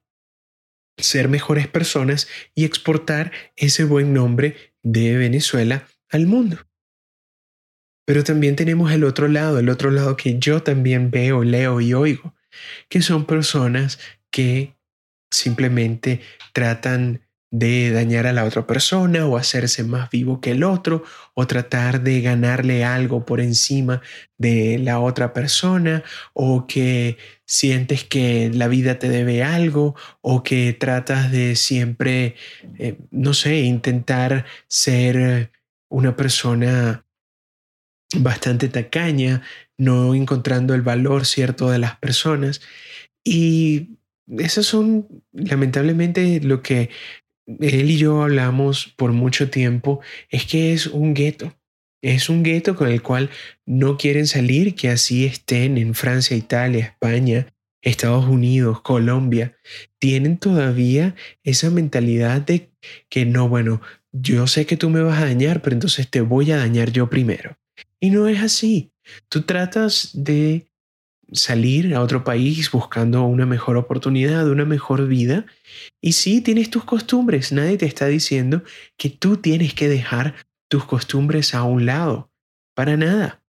ser 0.98 1.30
mejores 1.30 1.68
personas 1.68 2.28
y 2.54 2.66
exportar 2.66 3.32
ese 3.56 3.86
buen 3.86 4.14
nombre 4.14 4.74
de 4.84 5.18
Venezuela 5.18 5.88
al 6.10 6.28
mundo. 6.28 6.69
Pero 8.10 8.24
también 8.24 8.56
tenemos 8.56 8.92
el 8.92 9.04
otro 9.04 9.28
lado, 9.28 9.60
el 9.60 9.70
otro 9.70 9.92
lado 9.92 10.18
que 10.18 10.40
yo 10.40 10.64
también 10.64 11.12
veo, 11.12 11.44
leo 11.44 11.80
y 11.80 11.94
oigo, 11.94 12.34
que 12.90 13.04
son 13.04 13.26
personas 13.26 14.00
que 14.32 14.74
simplemente 15.30 16.22
tratan 16.52 17.22
de 17.52 17.92
dañar 17.92 18.26
a 18.26 18.34
la 18.34 18.46
otra 18.46 18.66
persona 18.66 19.28
o 19.28 19.38
hacerse 19.38 19.84
más 19.84 20.10
vivo 20.10 20.42
que 20.42 20.50
el 20.50 20.64
otro 20.64 21.04
o 21.36 21.46
tratar 21.46 22.02
de 22.02 22.22
ganarle 22.22 22.84
algo 22.84 23.28
por 23.28 23.42
encima 23.42 24.02
de 24.40 24.80
la 24.80 25.00
otra 25.00 25.32
persona 25.32 26.02
o 26.34 26.66
que 26.66 27.20
sientes 27.46 28.06
que 28.06 28.50
la 28.52 28.68
vida 28.68 28.98
te 28.98 29.08
debe 29.08 29.44
algo 29.44 29.96
o 30.22 30.42
que 30.42 30.74
tratas 30.74 31.32
de 31.32 31.56
siempre, 31.56 32.34
eh, 32.80 32.98
no 33.12 33.36
sé, 33.36 33.60
intentar 33.60 34.46
ser 34.68 35.52
una 35.90 36.16
persona 36.16 37.06
bastante 38.18 38.70
tacaña, 38.70 39.42
no 39.78 40.16
encontrando 40.16 40.74
el 40.74 40.82
valor 40.82 41.26
cierto 41.26 41.70
de 41.70 41.80
las 41.80 41.98
personas. 41.98 42.62
Y 43.24 43.98
esas 44.38 44.66
son 44.66 45.08
lamentablemente 45.32 46.40
lo 46.42 46.62
que 46.62 46.90
él 47.60 47.90
y 47.90 47.98
yo 47.98 48.22
hablamos 48.22 48.94
por 48.96 49.12
mucho 49.12 49.50
tiempo, 49.50 50.02
es 50.30 50.46
que 50.46 50.74
es 50.74 50.88
un 50.88 51.14
gueto. 51.14 51.56
Es 52.02 52.30
un 52.30 52.44
gueto 52.44 52.76
con 52.76 52.88
el 52.88 53.02
cual 53.02 53.30
no 53.66 53.98
quieren 53.98 54.26
salir, 54.28 54.76
que 54.76 54.90
así 54.90 55.26
estén 55.26 55.78
en 55.78 55.94
Francia, 55.96 56.38
Italia, 56.38 56.86
España, 56.86 57.48
Estados 57.82 58.26
Unidos, 58.26 58.82
Colombia. 58.82 59.58
Tienen 60.00 60.38
todavía 60.38 61.16
esa 61.44 61.70
mentalidad 61.70 62.42
de 62.42 62.70
que 63.10 63.26
no, 63.26 63.50
bueno, 63.50 63.82
yo 64.12 64.48
sé 64.48 64.66
que 64.66 64.78
tú 64.78 64.90
me 64.90 65.02
vas 65.02 65.22
a 65.22 65.26
dañar, 65.26 65.62
pero 65.62 65.74
entonces 65.74 66.10
te 66.10 66.22
voy 66.22 66.52
a 66.52 66.58
dañar 66.58 66.92
yo 66.92 67.10
primero. 67.10 67.59
Y 68.00 68.10
no 68.12 68.28
es 68.28 68.42
así. 68.42 68.92
Tú 69.28 69.42
tratas 69.42 70.12
de 70.14 70.68
salir 71.32 71.94
a 71.94 72.02
otro 72.02 72.24
país 72.24 72.72
buscando 72.72 73.24
una 73.24 73.46
mejor 73.46 73.78
oportunidad, 73.78 74.50
una 74.50 74.66
mejor 74.66 75.08
vida. 75.08 75.46
Y 76.02 76.14
sí, 76.14 76.42
tienes 76.42 76.70
tus 76.70 76.84
costumbres. 76.86 77.52
Nadie 77.52 77.78
te 77.78 77.86
está 77.86 78.08
diciendo 78.08 78.64
que 78.98 79.10
tú 79.10 79.38
tienes 79.38 79.74
que 79.74 79.90
dejar 79.90 80.36
tus 80.70 80.86
costumbres 80.86 81.54
a 81.54 81.64
un 81.64 81.86
lado. 81.86 82.32
Para 82.76 82.98
nada. 82.98 83.44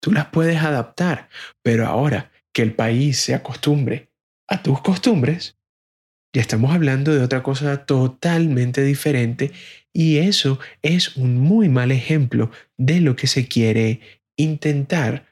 Tú 0.00 0.12
las 0.12 0.26
puedes 0.26 0.58
adaptar. 0.58 1.28
Pero 1.62 1.86
ahora 1.86 2.32
que 2.52 2.62
el 2.62 2.74
país 2.74 3.18
se 3.18 3.34
acostumbre 3.34 4.10
a 4.48 4.62
tus 4.62 4.80
costumbres, 4.80 5.56
ya 6.32 6.40
estamos 6.40 6.72
hablando 6.72 7.14
de 7.14 7.22
otra 7.22 7.42
cosa 7.42 7.84
totalmente 7.84 8.82
diferente 8.84 9.52
y 9.92 10.18
eso 10.18 10.58
es 10.82 11.16
un 11.16 11.38
muy 11.38 11.68
mal 11.68 11.90
ejemplo 11.90 12.50
de 12.76 13.00
lo 13.00 13.16
que 13.16 13.26
se 13.26 13.48
quiere 13.48 14.00
intentar 14.36 15.26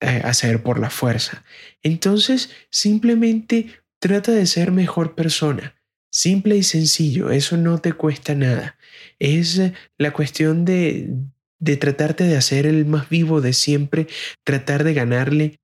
eh, 0.00 0.20
hacer 0.24 0.62
por 0.62 0.78
la 0.78 0.90
fuerza. 0.90 1.44
Entonces, 1.82 2.50
simplemente 2.70 3.68
trata 4.00 4.32
de 4.32 4.46
ser 4.46 4.70
mejor 4.70 5.14
persona. 5.14 5.74
Simple 6.12 6.56
y 6.56 6.62
sencillo, 6.62 7.30
eso 7.30 7.56
no 7.56 7.78
te 7.78 7.92
cuesta 7.92 8.34
nada. 8.34 8.76
Es 9.18 9.60
la 9.98 10.12
cuestión 10.12 10.64
de, 10.64 11.10
de 11.58 11.76
tratarte 11.76 12.24
de 12.24 12.36
hacer 12.36 12.66
el 12.66 12.86
más 12.86 13.08
vivo 13.08 13.40
de 13.40 13.52
siempre, 13.52 14.06
tratar 14.44 14.84
de 14.84 14.94
ganarle 14.94 15.60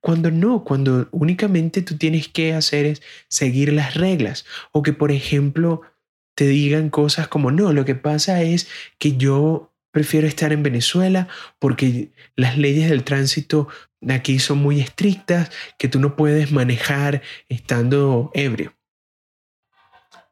cuando 0.00 0.30
no, 0.30 0.64
cuando 0.64 1.08
únicamente 1.12 1.82
tú 1.82 1.96
tienes 1.96 2.28
que 2.28 2.54
hacer 2.54 2.86
es 2.86 3.02
seguir 3.28 3.72
las 3.72 3.94
reglas. 3.94 4.44
O 4.72 4.82
que, 4.82 4.92
por 4.92 5.12
ejemplo, 5.12 5.82
te 6.34 6.46
digan 6.46 6.90
cosas 6.90 7.28
como, 7.28 7.50
no, 7.50 7.72
lo 7.72 7.84
que 7.84 7.94
pasa 7.94 8.42
es 8.42 8.68
que 8.98 9.16
yo 9.16 9.72
prefiero 9.90 10.26
estar 10.26 10.52
en 10.52 10.62
Venezuela 10.62 11.28
porque 11.58 12.12
las 12.36 12.56
leyes 12.58 12.88
del 12.88 13.04
tránsito 13.04 13.68
aquí 14.08 14.38
son 14.38 14.58
muy 14.58 14.80
estrictas, 14.80 15.50
que 15.78 15.88
tú 15.88 15.98
no 15.98 16.14
puedes 16.16 16.52
manejar 16.52 17.22
estando 17.48 18.30
ebrio. 18.34 18.74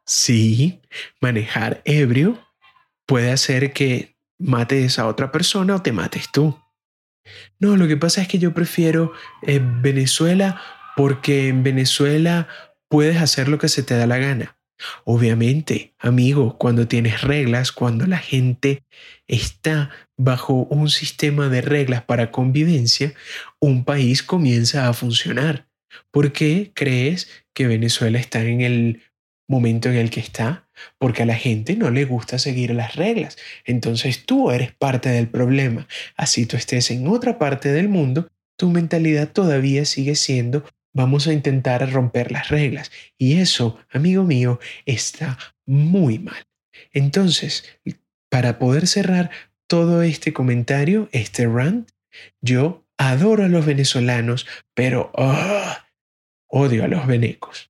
Sí, 0.05 0.81
manejar 1.19 1.81
ebrio 1.83 2.39
puede 3.05 3.31
hacer 3.31 3.73
que 3.73 4.15
mates 4.39 4.99
a 4.99 5.07
otra 5.07 5.31
persona 5.31 5.75
o 5.75 5.81
te 5.81 5.91
mates 5.91 6.31
tú. 6.31 6.57
No, 7.59 7.77
lo 7.77 7.87
que 7.87 7.97
pasa 7.97 8.21
es 8.21 8.27
que 8.27 8.39
yo 8.39 8.53
prefiero 8.53 9.13
eh, 9.43 9.61
Venezuela 9.61 10.61
porque 10.95 11.47
en 11.47 11.63
Venezuela 11.63 12.47
puedes 12.89 13.17
hacer 13.17 13.47
lo 13.47 13.57
que 13.57 13.69
se 13.69 13.83
te 13.83 13.95
da 13.95 14.07
la 14.07 14.17
gana. 14.17 14.57
Obviamente, 15.05 15.95
amigo, 15.99 16.57
cuando 16.57 16.87
tienes 16.87 17.21
reglas, 17.21 17.71
cuando 17.71 18.05
la 18.05 18.19
gente 18.19 18.83
está 19.27 19.89
bajo 20.17 20.67
un 20.69 20.89
sistema 20.89 21.49
de 21.49 21.61
reglas 21.61 22.03
para 22.03 22.31
convivencia, 22.31 23.13
un 23.59 23.85
país 23.85 24.21
comienza 24.21 24.87
a 24.87 24.93
funcionar. 24.93 25.67
¿Por 26.11 26.31
qué 26.31 26.71
crees 26.75 27.29
que 27.53 27.67
Venezuela 27.67 28.19
está 28.19 28.43
en 28.43 28.61
el 28.61 29.03
momento 29.47 29.89
en 29.89 29.95
el 29.95 30.09
que 30.09 30.19
está? 30.19 30.66
Porque 30.97 31.23
a 31.23 31.25
la 31.25 31.35
gente 31.35 31.75
no 31.75 31.89
le 31.89 32.05
gusta 32.05 32.39
seguir 32.39 32.73
las 32.73 32.95
reglas. 32.95 33.37
Entonces 33.65 34.25
tú 34.25 34.51
eres 34.51 34.71
parte 34.71 35.09
del 35.09 35.27
problema. 35.27 35.87
Así 36.15 36.45
tú 36.45 36.57
estés 36.57 36.91
en 36.91 37.07
otra 37.07 37.37
parte 37.37 37.71
del 37.71 37.89
mundo, 37.89 38.29
tu 38.57 38.69
mentalidad 38.69 39.29
todavía 39.29 39.85
sigue 39.85 40.15
siendo 40.15 40.63
vamos 40.97 41.27
a 41.27 41.33
intentar 41.33 41.89
romper 41.93 42.31
las 42.31 42.49
reglas. 42.49 42.91
Y 43.19 43.37
eso, 43.37 43.77
amigo 43.91 44.23
mío, 44.23 44.59
está 44.85 45.37
muy 45.65 46.17
mal. 46.17 46.43
Entonces, 46.91 47.65
para 48.29 48.57
poder 48.57 48.87
cerrar 48.87 49.29
todo 49.67 50.01
este 50.01 50.33
comentario, 50.33 51.07
este 51.11 51.45
rant, 51.45 51.89
yo 52.41 52.83
adoro 52.97 53.45
a 53.45 53.47
los 53.47 53.65
venezolanos, 53.65 54.47
pero 54.73 55.11
ah, 55.15 55.85
odio 56.47 56.83
a 56.83 56.87
los 56.87 57.05
venecos. 57.05 57.69